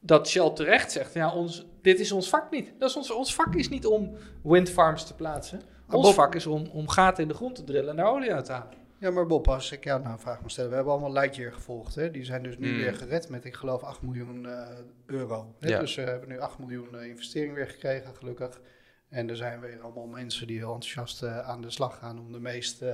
dat 0.00 0.28
Shell 0.28 0.50
terecht 0.50 0.92
zegt, 0.92 1.14
ja, 1.14 1.34
ons, 1.34 1.66
dit 1.82 2.00
is 2.00 2.12
ons 2.12 2.28
vak 2.28 2.50
niet. 2.50 2.72
Dat 2.78 2.88
is 2.88 2.96
ons, 2.96 3.10
ons 3.10 3.34
vak 3.34 3.54
is 3.54 3.68
niet 3.68 3.86
om 3.86 4.16
windfarms 4.42 5.04
te 5.04 5.14
plaatsen. 5.14 5.60
Ons 5.90 6.14
vak 6.14 6.34
is 6.34 6.46
om, 6.46 6.66
om 6.66 6.88
gaten 6.88 7.22
in 7.22 7.28
de 7.28 7.34
grond 7.34 7.54
te 7.54 7.64
drillen 7.64 7.90
en 7.90 7.96
daar 7.96 8.12
olie 8.12 8.34
uit 8.34 8.44
te 8.44 8.52
halen. 8.52 8.76
Ja, 8.98 9.10
maar 9.10 9.26
Bob, 9.26 9.48
als 9.48 9.72
ik 9.72 9.84
jou 9.84 10.00
nou 10.00 10.12
een 10.12 10.18
vraag 10.18 10.40
mag 10.40 10.50
stellen. 10.50 10.70
We 10.70 10.76
hebben 10.76 10.92
allemaal 10.92 11.12
Lightyear 11.12 11.52
gevolgd. 11.52 11.94
Hè? 11.94 12.10
Die 12.10 12.24
zijn 12.24 12.42
dus 12.42 12.58
nu 12.58 12.70
mm. 12.70 12.76
weer 12.76 12.94
gered 12.94 13.28
met, 13.28 13.44
ik 13.44 13.54
geloof, 13.54 13.82
8 13.82 14.02
miljoen 14.02 14.44
uh, 14.44 14.68
euro. 15.06 15.54
Hè? 15.60 15.78
Dus 15.78 15.94
we 15.94 16.02
hebben 16.02 16.28
nu 16.28 16.40
8 16.40 16.58
miljoen 16.58 16.88
uh, 16.94 17.06
investering 17.06 17.54
weer 17.54 17.68
gekregen, 17.68 18.14
gelukkig. 18.14 18.60
En 19.08 19.28
er 19.28 19.36
zijn 19.36 19.60
weer 19.60 19.80
allemaal 19.80 20.06
mensen 20.06 20.46
die 20.46 20.58
heel 20.58 20.72
enthousiast 20.72 21.22
uh, 21.22 21.38
aan 21.38 21.60
de 21.60 21.70
slag 21.70 21.98
gaan 21.98 22.18
om 22.18 22.32
de 22.32 22.40
meest 22.40 22.84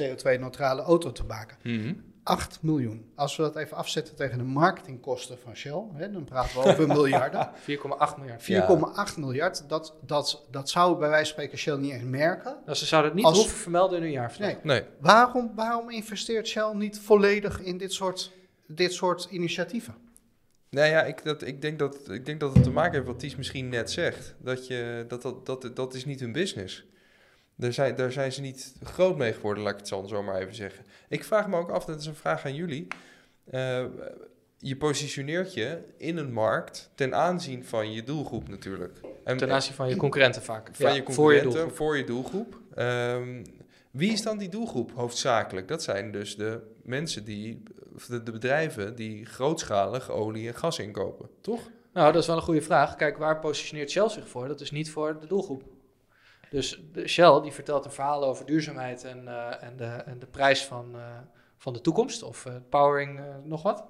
CO2-neutrale 0.00 0.82
auto 0.82 1.12
te 1.12 1.24
maken. 1.24 1.56
Mm 1.62 2.11
8 2.22 2.58
miljoen. 2.62 3.12
Als 3.14 3.36
we 3.36 3.42
dat 3.42 3.56
even 3.56 3.76
afzetten 3.76 4.14
tegen 4.14 4.38
de 4.38 4.44
marketingkosten 4.44 5.38
van 5.38 5.56
Shell, 5.56 5.82
hè, 5.92 6.12
dan 6.12 6.24
praten 6.24 6.60
we 6.60 6.68
over 6.68 6.86
miljarden. 6.98 7.50
4,8 7.50 7.64
miljard. 8.18 9.12
4,8 9.14 9.18
miljard. 9.18 9.68
Dat, 9.68 9.94
dat, 10.06 10.46
dat 10.50 10.70
zou 10.70 10.98
bij 10.98 11.08
wijze 11.08 11.24
van 11.24 11.32
spreken 11.32 11.58
Shell 11.58 11.76
niet 11.76 11.92
eens 11.92 12.02
merken. 12.02 12.56
Ze 12.66 12.86
zouden 12.86 13.10
het 13.10 13.20
niet 13.20 13.28
als, 13.28 13.38
hoeven 13.38 13.58
vermelden 13.58 13.96
in 13.96 14.02
hun 14.02 14.12
jaarverslag. 14.12 14.48
Nee. 14.48 14.80
nee. 14.80 14.88
Waarom, 15.00 15.52
waarom 15.54 15.90
investeert 15.90 16.48
Shell 16.48 16.72
niet 16.74 17.00
volledig 17.00 17.60
in 17.60 17.78
dit 17.78 17.92
soort, 17.92 18.32
dit 18.66 18.92
soort 18.92 19.28
initiatieven? 19.30 19.94
Nou 20.70 20.88
ja, 20.88 21.02
ik, 21.02 21.24
dat, 21.24 21.42
ik, 21.42 21.62
denk 21.62 21.78
dat, 21.78 22.10
ik 22.10 22.26
denk 22.26 22.40
dat 22.40 22.54
het 22.54 22.62
te 22.62 22.70
maken 22.70 22.92
heeft 22.92 23.06
wat 23.06 23.18
Ties 23.18 23.36
misschien 23.36 23.68
net 23.68 23.90
zegt. 23.90 24.34
Dat, 24.38 24.66
je, 24.66 25.04
dat, 25.08 25.22
dat, 25.22 25.46
dat, 25.46 25.76
dat 25.76 25.94
is 25.94 26.04
niet 26.04 26.20
hun 26.20 26.32
business. 26.32 26.84
Daar 27.54 27.72
zijn, 27.72 27.94
daar 27.96 28.12
zijn 28.12 28.32
ze 28.32 28.40
niet 28.40 28.74
groot 28.82 29.16
mee 29.16 29.32
geworden, 29.32 29.62
laat 29.62 29.72
ik 29.72 29.78
het 29.78 29.88
zo, 29.88 30.06
zo 30.06 30.22
maar 30.22 30.40
even 30.40 30.54
zeggen. 30.54 30.84
Ik 31.08 31.24
vraag 31.24 31.48
me 31.48 31.56
ook 31.56 31.70
af, 31.70 31.84
dat 31.84 32.00
is 32.00 32.06
een 32.06 32.14
vraag 32.14 32.44
aan 32.44 32.54
jullie. 32.54 32.86
Uh, 33.50 33.84
je 34.58 34.76
positioneert 34.76 35.54
je 35.54 35.78
in 35.96 36.16
een 36.16 36.32
markt 36.32 36.90
ten 36.94 37.14
aanzien 37.14 37.64
van 37.64 37.92
je 37.92 38.02
doelgroep 38.02 38.48
natuurlijk. 38.48 39.00
En, 39.24 39.36
ten 39.36 39.52
aanzien 39.52 39.74
van 39.74 39.88
je 39.88 39.96
concurrenten 39.96 40.42
vaak. 40.42 40.68
Van 40.72 40.94
je 40.94 41.02
concurrenten, 41.02 41.74
voor 41.74 41.96
je 41.96 42.04
doelgroep. 42.04 42.58
Um, 42.76 43.42
wie 43.90 44.12
is 44.12 44.22
dan 44.22 44.38
die 44.38 44.48
doelgroep 44.48 44.90
hoofdzakelijk? 44.94 45.68
Dat 45.68 45.82
zijn 45.82 46.12
dus 46.12 46.36
de 46.36 46.60
mensen 46.82 47.24
die, 47.24 47.62
de, 48.08 48.22
de 48.22 48.32
bedrijven 48.32 48.96
die 48.96 49.26
grootschalig 49.26 50.10
olie 50.10 50.48
en 50.48 50.54
gas 50.54 50.78
inkopen, 50.78 51.28
toch? 51.40 51.70
Nou, 51.92 52.12
dat 52.12 52.20
is 52.20 52.26
wel 52.26 52.36
een 52.36 52.42
goede 52.42 52.62
vraag. 52.62 52.96
Kijk, 52.96 53.16
waar 53.16 53.38
positioneert 53.38 53.90
Shell 53.90 54.08
zich 54.08 54.28
voor? 54.28 54.48
Dat 54.48 54.60
is 54.60 54.70
niet 54.70 54.90
voor 54.90 55.20
de 55.20 55.26
doelgroep. 55.26 55.62
Dus 56.52 56.80
de 56.92 57.08
Shell 57.08 57.40
die 57.40 57.52
vertelt 57.52 57.84
een 57.84 57.90
verhaal 57.90 58.24
over 58.24 58.46
duurzaamheid 58.46 59.04
en, 59.04 59.24
uh, 59.24 59.62
en, 59.62 59.76
de, 59.76 59.84
en 59.84 60.18
de 60.18 60.26
prijs 60.26 60.64
van, 60.64 60.90
uh, 60.94 61.02
van 61.56 61.72
de 61.72 61.80
toekomst 61.80 62.22
of 62.22 62.44
uh, 62.44 62.52
powering 62.68 63.20
nog 63.44 63.62
wat. 63.62 63.84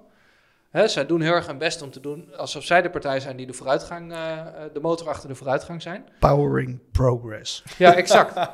Hè, 0.69 0.87
zij 0.87 1.05
doen 1.05 1.21
heel 1.21 1.33
erg 1.33 1.47
hun 1.47 1.57
best 1.57 1.81
om 1.81 1.91
te 1.91 1.99
doen 1.99 2.37
alsof 2.37 2.63
zij 2.63 2.81
de 2.81 2.89
partij 2.89 3.19
zijn 3.19 3.37
die 3.37 3.45
de 3.45 3.53
vooruitgang, 3.53 4.13
de 4.73 4.79
motor 4.81 5.09
achter 5.09 5.29
de 5.29 5.35
vooruitgang 5.35 5.81
zijn. 5.81 6.05
Powering 6.19 6.79
progress. 6.91 7.63
Ja, 7.77 7.95
exact. 7.95 8.35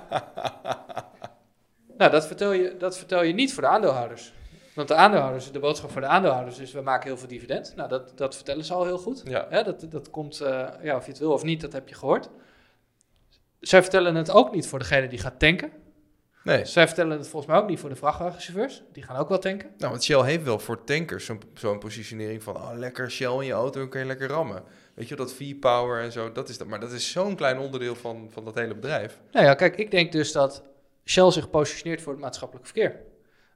nou, 1.98 2.12
dat 2.12 2.28
vertel, 2.28 2.52
je, 2.52 2.76
dat 2.78 2.98
vertel 2.98 3.24
je 3.24 3.34
niet 3.34 3.54
voor 3.54 3.64
de 3.64 3.70
aandeelhouders. 3.70 4.34
Want 4.76 4.88
de 4.88 4.96
aandeelhouders, 4.96 5.52
de 5.52 5.60
boodschap 5.60 5.92
voor 5.92 6.02
de 6.02 6.08
aandeelhouders 6.08 6.60
is, 6.60 6.72
we 6.72 6.82
maken 6.82 7.08
heel 7.08 7.18
veel 7.18 7.28
dividend. 7.28 7.74
Nou, 7.76 7.90
dat, 7.90 8.18
dat 8.18 8.36
vertellen 8.36 8.66
ze 8.66 8.74
al 8.74 8.86
heel 8.86 8.98
goed. 8.98 9.22
Ja. 9.26 9.46
Hè, 9.50 9.64
dat, 9.64 9.86
dat 9.90 10.10
komt, 10.10 10.38
ja, 10.82 10.96
of 10.96 11.06
je 11.06 11.12
het 11.12 11.20
wil 11.20 11.32
of 11.32 11.44
niet, 11.44 11.62
dat 11.62 11.74
heb 11.74 11.90
je 11.90 11.96
gehoord. 11.96 12.30
Zij 13.60 13.82
vertellen 13.82 14.16
het 14.16 14.32
ook 14.32 14.52
niet 14.54 14.68
voor 14.68 14.80
degene 14.80 15.08
die 15.08 15.20
gaat 15.20 15.40
tanken. 15.40 15.72
Nee. 16.44 16.66
Zij 16.66 16.86
vertellen 16.88 17.18
het 17.18 17.28
volgens 17.28 17.52
mij 17.52 17.62
ook 17.62 17.70
niet 17.70 17.80
voor 17.80 17.90
de 17.90 17.96
vrachtwagenchauffeurs. 17.96 18.84
Die 18.92 19.04
gaan 19.04 19.16
ook 19.16 19.30
wel 19.30 19.40
tanken. 19.40 19.70
Nou, 19.78 19.92
want 19.92 20.04
Shell 20.04 20.22
heeft 20.22 20.44
wel 20.44 20.60
voor 20.60 20.84
tankers 20.84 21.26
zo'n 21.26 21.42
zo'n 21.54 21.80
positionering 21.80 22.44
van... 22.44 22.56
Oh, 22.56 22.72
lekker 22.76 23.12
Shell 23.12 23.32
in 23.32 23.46
je 23.46 23.52
auto, 23.52 23.80
dan 23.80 23.90
kun 23.90 24.00
je 24.00 24.06
lekker 24.06 24.28
rammen. 24.28 24.64
Weet 24.96 25.08
je, 25.08 25.16
dat 25.16 25.34
V-Power 25.34 26.02
en 26.02 26.12
zo, 26.12 26.32
dat 26.32 26.50
is 26.50 26.58
dat. 26.58 26.68
Maar 26.68 26.80
dat 26.80 26.92
is 26.92 27.12
zo'n 27.12 27.36
klein 27.36 27.60
onderdeel 27.60 27.96
van, 27.96 28.28
van 28.32 28.46
dat 28.46 28.56
hele 28.56 28.76
bedrijf. 28.76 29.20
Nou 29.32 29.46
ja, 29.46 29.54
kijk, 29.54 29.76
ik 29.76 29.92
denk 29.92 30.12
dus 30.12 30.32
dat 30.32 30.64
Shell 31.06 31.32
zich 31.32 31.50
positioneert 31.50 32.02
voor 32.02 32.14
het 32.14 32.22
maatschappelijk 32.22 32.66
verkeer. 32.66 33.00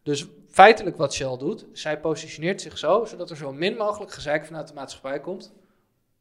Dus 0.04 0.28
feitelijk 0.50 0.98
wat 0.98 1.14
Shell 1.14 1.38
doet, 1.38 1.66
zij 1.74 2.00
positioneert 2.00 2.62
zich 2.62 2.78
zo... 2.78 3.06
zodat 3.06 3.30
er 3.30 3.38
zo 3.38 3.52
min 3.52 3.76
mogelijk 3.76 4.12
gezeik 4.12 4.46
vanuit 4.46 4.68
de 4.68 4.74
maatschappij 4.74 5.20
komt... 5.20 5.54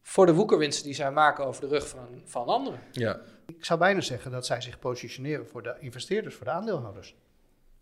voor 0.02 0.26
de 0.26 0.34
woekerwinsten 0.34 0.84
die 0.84 0.94
zij 0.94 1.10
maken 1.10 1.46
over 1.46 1.60
de 1.60 1.68
rug 1.68 1.88
van, 1.88 2.22
van 2.24 2.46
anderen. 2.46 2.80
Ja. 2.92 3.20
Ik 3.46 3.64
zou 3.64 3.78
bijna 3.78 4.00
zeggen 4.00 4.30
dat 4.30 4.46
zij 4.46 4.60
zich 4.60 4.78
positioneren 4.78 5.46
voor 5.46 5.62
de 5.62 5.76
investeerders, 5.78 6.34
voor 6.34 6.44
de 6.44 6.50
aandeelhouders. 6.50 7.16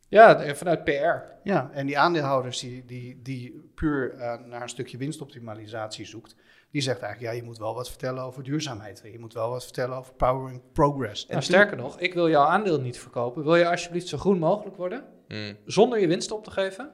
Ja, 0.08 0.54
vanuit 0.54 0.84
PR. 0.84 1.38
Ja, 1.42 1.70
en 1.72 1.86
die 1.86 1.98
aandeelhouders 1.98 2.58
die, 2.58 2.84
die, 2.84 3.22
die 3.22 3.70
puur 3.74 4.14
uh, 4.14 4.34
naar 4.46 4.62
een 4.62 4.68
stukje 4.68 4.96
winstoptimalisatie 4.96 6.06
zoekt, 6.06 6.36
die 6.70 6.82
zegt 6.82 7.00
eigenlijk, 7.00 7.32
ja, 7.32 7.40
je 7.40 7.46
moet 7.46 7.58
wel 7.58 7.74
wat 7.74 7.88
vertellen 7.88 8.22
over 8.22 8.42
duurzaamheid. 8.42 9.00
Je 9.04 9.18
moet 9.18 9.34
wel 9.34 9.50
wat 9.50 9.64
vertellen 9.64 9.96
over 9.96 10.14
powering 10.14 10.62
progress. 10.72 11.26
Nou, 11.26 11.42
sterker 11.42 11.76
nog, 11.76 12.00
ik 12.00 12.14
wil 12.14 12.28
jouw 12.28 12.46
aandeel 12.46 12.80
niet 12.80 12.98
verkopen. 12.98 13.44
Wil 13.44 13.56
je 13.56 13.68
alsjeblieft 13.68 14.08
zo 14.08 14.18
groen 14.18 14.38
mogelijk 14.38 14.76
worden, 14.76 15.04
hmm. 15.28 15.56
zonder 15.64 16.00
je 16.00 16.06
winst 16.06 16.30
op 16.30 16.44
te 16.44 16.50
geven, 16.50 16.90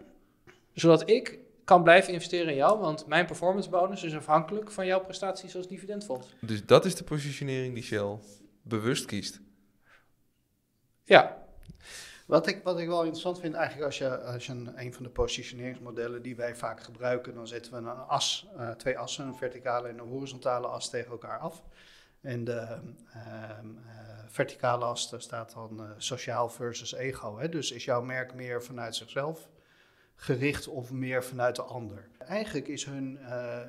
zodat 0.73 1.09
ik 1.11 1.39
kan 1.67 1.83
blijven 1.83 2.13
investeren 2.13 2.49
in 2.49 2.57
jou, 2.57 2.79
want 2.79 3.07
mijn 3.07 3.27
performance 3.27 3.71
bonus 3.71 4.03
is 4.03 4.15
afhankelijk 4.15 4.71
van 4.71 4.87
jouw 4.87 5.01
prestaties 5.01 5.57
als 5.57 5.69
dividendfonds. 5.69 6.35
Dus 6.41 6.67
dat 6.67 6.85
is 6.85 6.95
de 6.95 7.05
positionering 7.05 7.75
die 7.75 7.83
Shell 7.83 8.19
bewust 8.63 9.05
kiest. 9.05 9.41
Ja. 11.05 11.45
Wat 12.27 12.47
ik, 12.47 12.61
wat 12.65 12.79
ik 12.79 12.87
wel 12.87 13.01
interessant 13.01 13.41
vind, 13.41 13.55
eigenlijk 13.55 13.87
als 13.87 13.99
je, 13.99 14.19
als 14.19 14.47
je 14.47 14.53
een, 14.53 14.81
een 14.81 14.95
van 14.95 15.03
de 15.03 15.11
positioneringsmodellen 15.11 16.23
die 16.23 16.37
wij 16.37 16.57
vaak 16.57 16.83
gebruiken, 16.83 17.35
dan 17.35 17.47
zetten 17.47 17.73
we 17.73 17.79
een 17.79 17.89
as, 17.89 18.47
uh, 18.57 18.71
twee 18.71 18.99
assen, 18.99 19.27
een 19.27 19.35
verticale 19.35 19.89
en 19.89 19.99
een 19.99 20.09
horizontale 20.09 20.67
as 20.67 20.91
tegen 20.91 21.11
elkaar 21.11 21.39
af. 21.39 21.63
En 22.21 22.45
de 22.45 22.79
uh, 23.17 23.51
verticale 24.27 24.85
as, 24.85 25.11
daar 25.11 25.23
staat 25.23 25.53
dan 25.53 25.81
uh, 25.81 25.91
sociaal 25.97 26.49
versus 26.49 26.95
ego. 26.95 27.39
Hè? 27.39 27.49
Dus 27.49 27.71
is 27.71 27.85
jouw 27.85 28.03
merk 28.03 28.35
meer 28.35 28.63
vanuit 28.63 28.95
zichzelf 28.95 29.49
gericht 30.17 30.69
of 30.69 30.93
meer 30.93 31.25
vanuit 31.25 31.57
de 31.57 31.63
ander? 31.63 32.09
Eigenlijk 32.19 32.69
is 32.69 32.85
hun, 32.85 33.19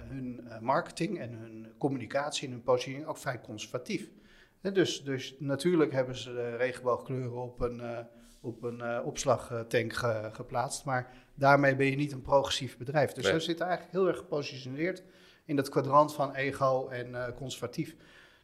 hun 0.10 0.48
marketing 0.62 1.20
en 1.20 1.34
hun 1.34 1.68
communicatie 1.78 2.48
en 2.48 2.54
hun 2.54 2.64
positionering 2.64 3.10
ook 3.10 3.18
vrij 3.18 3.42
conservatief 3.42 4.10
dus, 4.62 5.04
dus 5.04 5.36
natuurlijk 5.40 5.92
hebben 5.92 6.16
ze 6.16 6.34
de 6.34 6.56
regenboogkleuren 6.56 7.42
op 7.42 7.62
een, 7.62 7.80
uh, 7.80 8.00
op 8.42 8.64
een 8.64 8.80
uh, 8.80 9.00
opslagtank 9.04 9.94
geplaatst. 10.34 10.86
Maar 10.86 11.14
daarmee 11.34 11.76
ben 11.76 11.86
je 11.86 11.96
niet 11.96 12.12
een 12.12 12.22
progressief 12.22 12.78
bedrijf. 12.78 13.12
Dus 13.12 13.24
nee. 13.24 13.34
ze 13.34 13.40
zitten 13.40 13.66
eigenlijk 13.66 13.96
heel 13.98 14.08
erg 14.08 14.18
gepositioneerd 14.18 15.04
in 15.46 15.56
dat 15.56 15.70
kwadrant 15.70 16.14
van 16.14 16.34
ego 16.34 16.88
en 16.88 17.34
conservatief. 17.36 17.96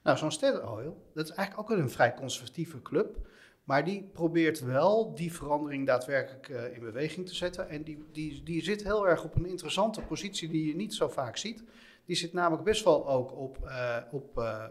Nou, 0.03 0.17
zo'n 0.17 0.31
Standard 0.31 0.65
Oil, 0.65 1.11
dat 1.13 1.29
is 1.29 1.35
eigenlijk 1.35 1.71
ook 1.71 1.77
een 1.77 1.89
vrij 1.89 2.13
conservatieve 2.13 2.81
club. 2.81 3.27
Maar 3.63 3.85
die 3.85 4.09
probeert 4.13 4.59
wel 4.59 5.15
die 5.15 5.33
verandering 5.33 5.87
daadwerkelijk 5.87 6.49
uh, 6.49 6.75
in 6.75 6.79
beweging 6.79 7.27
te 7.27 7.35
zetten. 7.35 7.69
En 7.69 7.83
die, 7.83 8.05
die, 8.11 8.43
die 8.43 8.63
zit 8.63 8.83
heel 8.83 9.07
erg 9.07 9.23
op 9.23 9.35
een 9.35 9.45
interessante 9.45 10.01
positie 10.01 10.49
die 10.49 10.67
je 10.67 10.75
niet 10.75 10.93
zo 10.93 11.07
vaak 11.07 11.37
ziet. 11.37 11.63
Die 12.05 12.15
zit 12.15 12.33
namelijk 12.33 12.63
best 12.63 12.83
wel 12.83 13.09
ook 13.09 13.37
op, 13.37 13.57
uh, 13.63 13.97
op, 14.11 14.37
uh, 14.37 14.63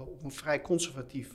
op 0.00 0.24
een 0.24 0.32
vrij 0.32 0.60
conservatief 0.60 1.34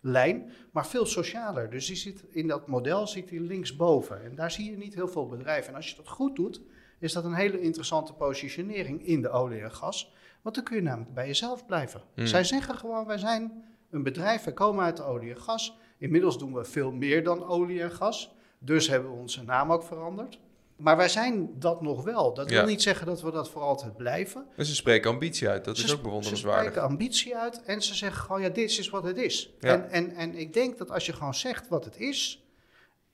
lijn, 0.00 0.52
maar 0.72 0.86
veel 0.86 1.06
socialer. 1.06 1.70
Dus 1.70 1.86
die 1.86 1.96
zit, 1.96 2.24
in 2.30 2.46
dat 2.46 2.66
model 2.66 3.06
zit 3.06 3.30
hij 3.30 3.38
linksboven. 3.38 4.24
En 4.24 4.34
daar 4.34 4.50
zie 4.50 4.70
je 4.70 4.76
niet 4.76 4.94
heel 4.94 5.08
veel 5.08 5.26
bedrijven. 5.26 5.70
En 5.70 5.76
als 5.76 5.90
je 5.90 5.96
dat 5.96 6.08
goed 6.08 6.36
doet, 6.36 6.60
is 6.98 7.12
dat 7.12 7.24
een 7.24 7.34
hele 7.34 7.60
interessante 7.60 8.12
positionering 8.12 9.06
in 9.06 9.22
de 9.22 9.30
olie 9.30 9.60
en 9.60 9.72
gas. 9.72 10.14
Want 10.42 10.54
dan 10.54 10.64
kun 10.64 10.76
je 10.76 10.82
namelijk 10.82 11.14
bij 11.14 11.26
jezelf 11.26 11.66
blijven. 11.66 12.02
Hmm. 12.14 12.26
Zij 12.26 12.44
zeggen 12.44 12.74
gewoon, 12.74 13.06
wij 13.06 13.18
zijn 13.18 13.64
een 13.90 14.02
bedrijf, 14.02 14.44
wij 14.44 14.54
komen 14.54 14.84
uit 14.84 15.02
olie 15.02 15.30
en 15.30 15.40
gas. 15.40 15.78
Inmiddels 15.98 16.38
doen 16.38 16.54
we 16.54 16.64
veel 16.64 16.92
meer 16.92 17.24
dan 17.24 17.44
olie 17.46 17.82
en 17.82 17.92
gas. 17.92 18.34
Dus 18.58 18.88
hebben 18.88 19.10
we 19.10 19.16
onze 19.16 19.42
naam 19.42 19.72
ook 19.72 19.82
veranderd. 19.82 20.38
Maar 20.76 20.96
wij 20.96 21.08
zijn 21.08 21.50
dat 21.58 21.82
nog 21.82 22.04
wel. 22.04 22.34
Dat 22.34 22.50
wil 22.50 22.64
niet 22.64 22.82
zeggen 22.82 23.06
dat 23.06 23.22
we 23.22 23.30
dat 23.30 23.50
voor 23.50 23.62
altijd 23.62 23.96
blijven. 23.96 24.46
En 24.56 24.64
ze 24.64 24.74
spreken 24.74 25.10
ambitie 25.10 25.48
uit, 25.48 25.64
dat 25.64 25.76
is 25.76 25.92
ook 25.92 26.02
bewonderenswaardig. 26.02 26.64
Ze 26.64 26.70
spreken 26.70 26.90
ambitie 26.90 27.36
uit 27.36 27.62
en 27.62 27.82
ze 27.82 27.94
zeggen 27.94 28.22
gewoon, 28.22 28.42
ja, 28.42 28.48
dit 28.48 28.78
is 28.78 28.88
wat 28.88 29.04
het 29.04 29.16
is. 29.16 29.54
En, 29.60 29.90
en, 29.90 30.10
en 30.10 30.34
ik 30.34 30.52
denk 30.52 30.78
dat 30.78 30.90
als 30.90 31.06
je 31.06 31.12
gewoon 31.12 31.34
zegt 31.34 31.68
wat 31.68 31.84
het 31.84 31.98
is 31.98 32.44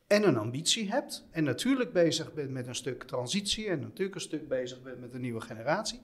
en 0.06 0.28
een 0.28 0.36
ambitie 0.36 0.90
hebt... 0.90 1.26
en 1.30 1.44
natuurlijk 1.44 1.92
bezig 1.92 2.32
bent 2.32 2.50
met 2.50 2.66
een 2.66 2.74
stuk 2.74 3.02
transitie... 3.02 3.68
en 3.68 3.80
natuurlijk 3.80 4.14
een 4.14 4.20
stuk 4.20 4.48
bezig 4.48 4.82
bent 4.82 5.00
met 5.00 5.14
een 5.14 5.20
nieuwe 5.20 5.40
generatie... 5.40 6.00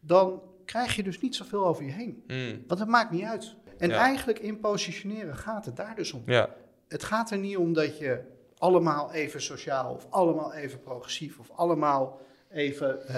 dan 0.00 0.42
krijg 0.64 0.96
je 0.96 1.02
dus 1.02 1.20
niet 1.20 1.36
zoveel 1.36 1.66
over 1.66 1.84
je 1.84 1.92
heen. 1.92 2.22
Hmm. 2.26 2.64
Want 2.66 2.80
het 2.80 2.88
maakt 2.88 3.10
niet 3.10 3.24
uit. 3.24 3.54
En 3.78 3.90
eigenlijk 3.90 4.38
in 4.38 4.60
positioneren 4.60 5.36
gaat 5.36 5.64
het 5.64 5.76
daar 5.76 5.94
dus 5.96 6.12
om. 6.12 6.22
Ja. 6.26 6.54
Het 6.88 7.02
gaat 7.02 7.30
er 7.30 7.38
niet 7.38 7.56
om 7.56 7.72
dat 7.72 7.98
je 7.98 8.20
allemaal 8.58 9.12
even 9.12 9.42
sociaal 9.42 9.94
of 9.94 10.06
allemaal 10.10 10.54
even 10.54 10.80
progressief 10.80 11.38
of 11.38 11.50
allemaal 11.50 12.20
even 12.50 12.98
uh, 13.08 13.14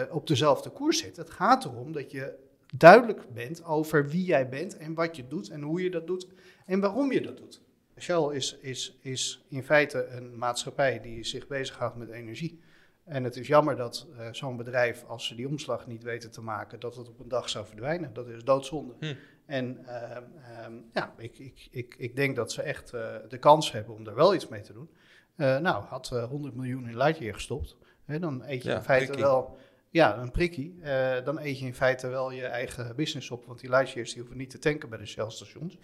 uh, 0.00 0.14
op 0.14 0.26
dezelfde 0.26 0.70
koers 0.70 0.98
zit. 0.98 1.16
Het 1.16 1.30
gaat 1.30 1.64
erom 1.64 1.92
dat 1.92 2.10
je 2.10 2.34
duidelijk 2.76 3.32
bent 3.32 3.64
over 3.64 4.08
wie 4.08 4.24
jij 4.24 4.48
bent 4.48 4.76
en 4.76 4.94
wat 4.94 5.16
je 5.16 5.28
doet 5.28 5.48
en 5.48 5.62
hoe 5.62 5.82
je 5.82 5.90
dat 5.90 6.06
doet 6.06 6.26
en 6.66 6.80
waarom 6.80 7.12
je 7.12 7.20
dat 7.20 7.36
doet. 7.36 7.62
Shell 7.98 8.28
is, 8.32 8.58
is, 8.60 8.98
is 9.00 9.44
in 9.48 9.62
feite 9.62 10.06
een 10.06 10.38
maatschappij 10.38 11.00
die 11.00 11.24
zich 11.24 11.46
bezighoudt 11.46 11.96
met 11.96 12.10
energie. 12.10 12.60
En 13.04 13.24
het 13.24 13.36
is 13.36 13.46
jammer 13.46 13.76
dat 13.76 14.06
uh, 14.18 14.28
zo'n 14.32 14.56
bedrijf, 14.56 15.04
als 15.06 15.26
ze 15.26 15.34
die 15.34 15.48
omslag 15.48 15.86
niet 15.86 16.02
weten 16.02 16.30
te 16.30 16.40
maken, 16.40 16.80
dat 16.80 16.96
het 16.96 17.08
op 17.08 17.20
een 17.20 17.28
dag 17.28 17.48
zou 17.48 17.66
verdwijnen. 17.66 18.12
Dat 18.12 18.28
is 18.28 18.44
doodzonde. 18.44 18.94
Hm. 18.98 19.14
En 19.46 19.86
uh, 19.86 20.16
um, 20.66 20.84
ja, 20.92 21.14
ik, 21.18 21.38
ik, 21.38 21.68
ik, 21.70 21.94
ik 21.98 22.16
denk 22.16 22.36
dat 22.36 22.52
ze 22.52 22.62
echt 22.62 22.94
uh, 22.94 23.14
de 23.28 23.38
kans 23.38 23.72
hebben 23.72 23.94
om 23.94 24.06
er 24.06 24.14
wel 24.14 24.34
iets 24.34 24.48
mee 24.48 24.60
te 24.60 24.72
doen. 24.72 24.90
Uh, 25.36 25.58
nou, 25.58 25.84
had 25.84 26.08
100 26.08 26.54
miljoen 26.54 26.88
in 26.88 26.96
Lightyear 26.96 27.34
gestopt, 27.34 27.76
hè, 28.04 28.18
dan 28.18 28.42
eet 28.46 28.62
je 28.62 28.68
ja, 28.68 28.76
in 28.76 28.82
feite 28.82 29.04
prikkie. 29.06 29.24
wel... 29.24 29.58
Ja, 29.90 30.18
een 30.18 30.30
prikkie. 30.30 30.78
dan 31.24 31.38
eet 31.38 31.58
je 31.58 31.66
in 31.66 31.74
feite 31.74 32.08
wel 32.08 32.30
je 32.30 32.46
eigen 32.46 32.96
business 32.96 33.30
op. 33.30 33.44
Want 33.44 33.60
die 33.60 33.70
Lightyears 33.70 34.10
die 34.10 34.20
hoeven 34.20 34.36
niet 34.38 34.50
te 34.50 34.58
tanken 34.58 34.88
bij 34.88 34.98
de 34.98 35.06
Shell-stations. 35.06 35.78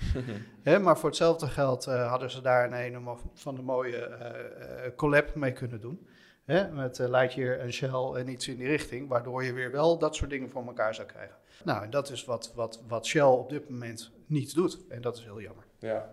maar 0.83 0.99
voor 0.99 1.09
hetzelfde 1.09 1.47
geld 1.47 1.85
hadden 1.85 2.31
ze 2.31 2.41
daar 2.41 2.73
een, 2.73 2.95
een 2.95 3.19
van 3.35 3.55
de 3.55 3.63
mooie 3.63 4.93
collab 4.97 5.35
mee 5.35 5.53
kunnen 5.53 5.81
doen. 5.81 6.07
Hè, 6.51 6.69
met 6.69 6.99
Lightyear 6.99 7.59
en 7.59 7.73
Shell 7.73 8.13
en 8.15 8.29
iets 8.29 8.49
in 8.49 8.57
die 8.57 8.67
richting. 8.67 9.09
Waardoor 9.09 9.45
je 9.45 9.53
weer 9.53 9.71
wel 9.71 9.99
dat 9.99 10.17
soort 10.17 10.31
dingen 10.31 10.51
voor 10.51 10.67
elkaar 10.67 10.95
zou 10.95 11.09
krijgen. 11.09 11.37
Nou, 11.65 11.83
en 11.85 11.91
dat 11.91 12.11
is 12.11 12.25
wat, 12.25 12.53
wat, 12.55 12.83
wat 12.89 13.07
Shell 13.07 13.23
op 13.23 13.49
dit 13.49 13.71
moment 13.71 14.11
niet 14.27 14.55
doet. 14.55 14.79
En 14.89 15.01
dat 15.01 15.17
is 15.17 15.25
heel 15.25 15.41
jammer. 15.41 15.65
Ja. 15.79 16.11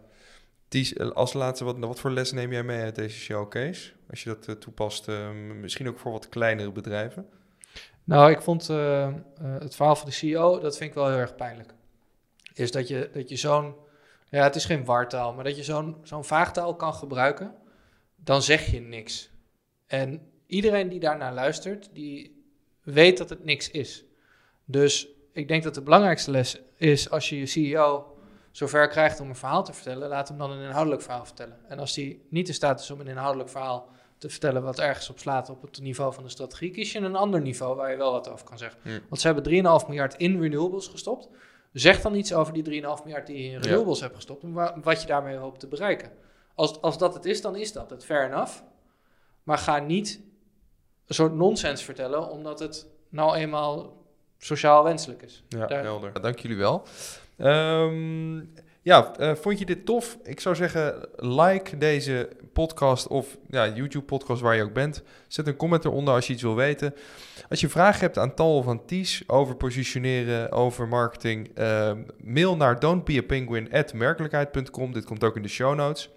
Ties, 0.68 0.94
eh, 0.94 1.10
als 1.10 1.34
laatste, 1.34 1.66
wat, 1.66 1.78
wat 1.78 2.00
voor 2.00 2.12
les 2.12 2.32
neem 2.32 2.52
jij 2.52 2.64
mee 2.64 2.82
uit 2.82 2.96
deze 2.96 3.20
Shell 3.20 3.48
case? 3.50 3.92
Als 4.10 4.24
je 4.24 4.30
dat 4.30 4.48
uh, 4.48 4.56
toepast, 4.56 5.08
uh, 5.08 5.32
misschien 5.62 5.88
ook 5.88 6.00
voor 6.00 6.12
wat 6.12 6.30
kleinere 6.30 6.72
bedrijven? 6.72 7.30
Nou, 8.04 8.32
ik 8.32 8.42
vond 8.42 8.70
uh, 8.70 9.14
het 9.42 9.76
verhaal 9.76 9.96
van 9.96 10.06
de 10.06 10.14
CEO, 10.14 10.60
dat 10.60 10.78
vind 10.78 10.90
ik 10.90 10.96
wel 10.96 11.08
heel 11.10 11.18
erg 11.18 11.36
pijnlijk. 11.36 11.74
Is 12.54 12.72
dat 12.72 12.88
je, 12.88 13.10
dat 13.14 13.30
je 13.30 13.36
zo'n, 13.36 13.76
ja, 14.30 14.44
het 14.44 14.56
is 14.56 14.66
geen 14.66 14.86
wartaal, 14.86 15.34
maar 15.34 15.44
dat 15.44 15.58
je 15.58 15.64
zo'n 15.64 15.98
zo'n 16.04 16.26
vaagtaal 16.26 16.76
kan 16.76 16.94
gebruiken, 16.94 17.56
dan 18.16 18.42
zeg 18.42 18.66
je 18.66 18.82
niks. 18.82 19.30
En 19.88 20.32
iedereen 20.46 20.90
die 20.90 21.00
daarnaar 21.00 21.34
luistert, 21.34 21.90
die 21.94 22.44
weet 22.84 23.18
dat 23.18 23.30
het 23.30 23.46
niks 23.46 23.72
is. 23.72 24.06
Dus 24.66 25.08
ik 25.32 25.48
denk 25.48 25.64
dat 25.64 25.74
de 25.74 25.82
belangrijkste 25.82 26.32
les 26.32 26.62
is 26.76 27.10
als 27.10 27.30
je 27.30 27.40
je 27.40 27.46
CEO 27.46 28.18
zover 28.52 28.88
krijgt 28.88 29.20
om 29.20 29.30
een 29.30 29.36
verhaal 29.36 29.64
te 29.64 29.74
vertellen, 29.74 30.10
laat 30.10 30.28
hem 30.28 30.38
dan 30.38 30.52
een 30.52 30.64
inhoudelijk 30.64 31.02
verhaal 31.02 31.26
vertellen. 31.26 31.58
En 31.68 31.80
als 31.80 31.96
hij 31.96 32.20
niet 32.30 32.48
in 32.48 32.54
staat 32.54 32.80
is 32.80 32.92
om 32.92 33.00
een 33.00 33.08
inhoudelijk 33.08 33.50
verhaal 33.50 33.90
te 34.18 34.30
vertellen 34.30 34.64
wat 34.64 34.80
ergens 34.80 35.10
op 35.10 35.20
slaat 35.20 35.50
op 35.50 35.62
het 35.62 35.82
niveau 35.82 36.14
van 36.14 36.24
de 36.24 36.30
strategie, 36.30 36.72
kies 36.72 36.92
je 36.92 37.00
een 37.00 37.16
ander 37.16 37.42
niveau 37.42 37.76
waar 37.76 37.92
je 37.92 37.98
wel 37.98 38.12
wat 38.12 38.30
over 38.30 38.46
kan 38.46 38.58
zeggen. 38.58 38.80
Want 39.10 39.22
ze 39.22 39.28
hebben 39.28 39.82
3,5 39.82 39.88
miljard 39.88 40.16
in 40.16 40.42
renewables 40.42 40.88
gestopt. 40.88 41.30
Zeg 41.74 42.02
dan 42.02 42.16
iets 42.16 42.34
over 42.34 42.54
die 42.54 42.82
3,5 42.82 43.04
miljard 43.04 43.28
die 43.28 43.44
je 43.44 43.50
in 43.52 43.60
renewables 43.60 44.00
hebt 44.00 44.16
gestopt 44.16 44.44
en 44.44 44.82
wat 44.84 45.02
je 45.02 45.08
daarmee 45.08 45.36
hoopt 45.36 45.60
te 45.60 45.68
bereiken. 45.68 46.12
Als, 46.56 46.82
als 46.82 46.98
dat 46.98 47.14
het 47.14 47.26
is, 47.26 47.42
dan 47.42 47.56
is 47.56 47.72
dat 47.72 47.90
het. 47.90 48.06
Fair 48.06 48.26
enough. 48.26 48.62
Maar 49.48 49.58
ga 49.58 49.80
niet 49.80 50.22
een 51.06 51.16
soort 51.16 51.34
nonsens 51.34 51.84
vertellen, 51.84 52.30
omdat 52.30 52.60
het 52.60 52.88
nou 53.10 53.36
eenmaal 53.36 54.04
sociaal 54.38 54.84
wenselijk 54.84 55.22
is. 55.22 55.44
Ja, 55.50 55.68
helder. 55.68 56.22
dank 56.22 56.40
jullie 56.40 56.58
wel. 56.58 56.84
Um, 57.38 58.54
ja, 58.82 59.14
uh, 59.20 59.36
vond 59.36 59.60
je 59.60 59.66
dit 59.66 59.86
tof? 59.86 60.18
Ik 60.24 60.40
zou 60.40 60.56
zeggen, 60.56 61.08
like 61.16 61.78
deze 61.78 62.30
podcast 62.54 63.08
of 63.08 63.38
ja, 63.50 63.68
YouTube-podcast 63.68 64.42
waar 64.42 64.56
je 64.56 64.64
ook 64.64 64.74
bent. 64.74 65.04
Zet 65.28 65.48
een 65.48 65.56
comment 65.56 65.86
eronder 65.86 66.14
als 66.14 66.28
je 66.28 66.34
iets 66.34 66.42
wil 66.42 66.56
weten. 66.56 66.94
Als 67.50 67.62
je 67.62 67.70
vragen 67.70 68.00
hebt 68.00 68.18
aan 68.18 68.34
Tal 68.34 68.64
aan 68.68 68.86
Ties 68.86 69.24
over 69.28 69.56
positioneren, 69.56 70.52
over 70.52 70.88
marketing, 70.88 71.60
uh, 71.60 71.92
mail 72.24 72.56
naar 72.56 72.80
don'tbeapenguin.merkelijkheid.com. 72.80 74.94
Dit 74.94 75.06
komt 75.06 75.24
ook 75.24 75.36
in 75.36 75.42
de 75.42 75.48
show 75.48 75.76
notes. 75.76 76.10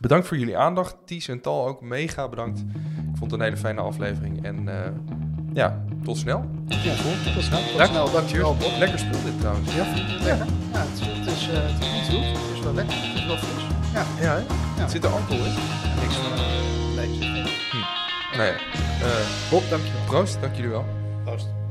Bedankt 0.00 0.26
voor 0.26 0.38
jullie 0.38 0.56
aandacht. 0.56 0.96
Ties 1.04 1.28
en 1.28 1.40
Tal 1.40 1.66
ook 1.66 1.80
mega 1.80 2.28
bedankt. 2.28 2.60
Ik 3.12 3.18
vond 3.18 3.30
het 3.30 3.32
een 3.32 3.46
hele 3.46 3.56
fijne 3.56 3.80
aflevering. 3.80 4.44
En 4.44 4.66
uh, 4.68 4.74
ja, 5.52 5.84
tot 6.04 6.18
snel. 6.18 6.44
Ja, 6.68 6.94
cool. 7.02 7.34
Tot 7.34 7.42
snel. 7.42 7.60
Tot 7.60 7.76
Dank. 7.76 7.90
snel. 7.90 8.10
Dankjewel, 8.12 8.56
Bob. 8.56 8.78
Lekker 8.78 8.98
spul 8.98 9.22
dit 9.24 9.40
trouwens. 9.40 9.74
Ja, 9.74 9.84
lekker. 9.84 10.46
Ja, 10.72 10.78
het, 10.78 11.00
het, 11.00 11.26
is, 11.26 11.48
uh, 11.48 11.54
het 11.54 11.84
is 11.84 11.92
niet 11.92 12.04
zoet. 12.04 12.38
Het 12.38 12.56
is 12.56 12.60
wel 12.60 12.74
lekker. 12.74 12.94
Het 12.96 13.14
is 13.14 13.26
wel 13.26 13.36
fris. 13.36 13.64
Ja, 13.92 14.04
ja, 14.20 14.34
hè? 14.34 14.42
ja. 14.82 14.88
Zit 14.88 15.04
er 15.04 15.10
alcohol 15.10 15.44
in? 15.44 15.54
Niks 16.00 16.14
van. 16.14 16.32
Uh, 16.32 16.96
nee, 16.96 17.30
hm. 17.70 18.36
Nee. 18.36 18.52
Uh, 18.52 19.50
Bob, 19.50 19.62
dankjewel. 19.70 20.00
Proost, 20.06 20.40
dank 20.40 20.54
jullie 20.54 20.70
wel. 20.70 20.84
Proost. 21.24 21.61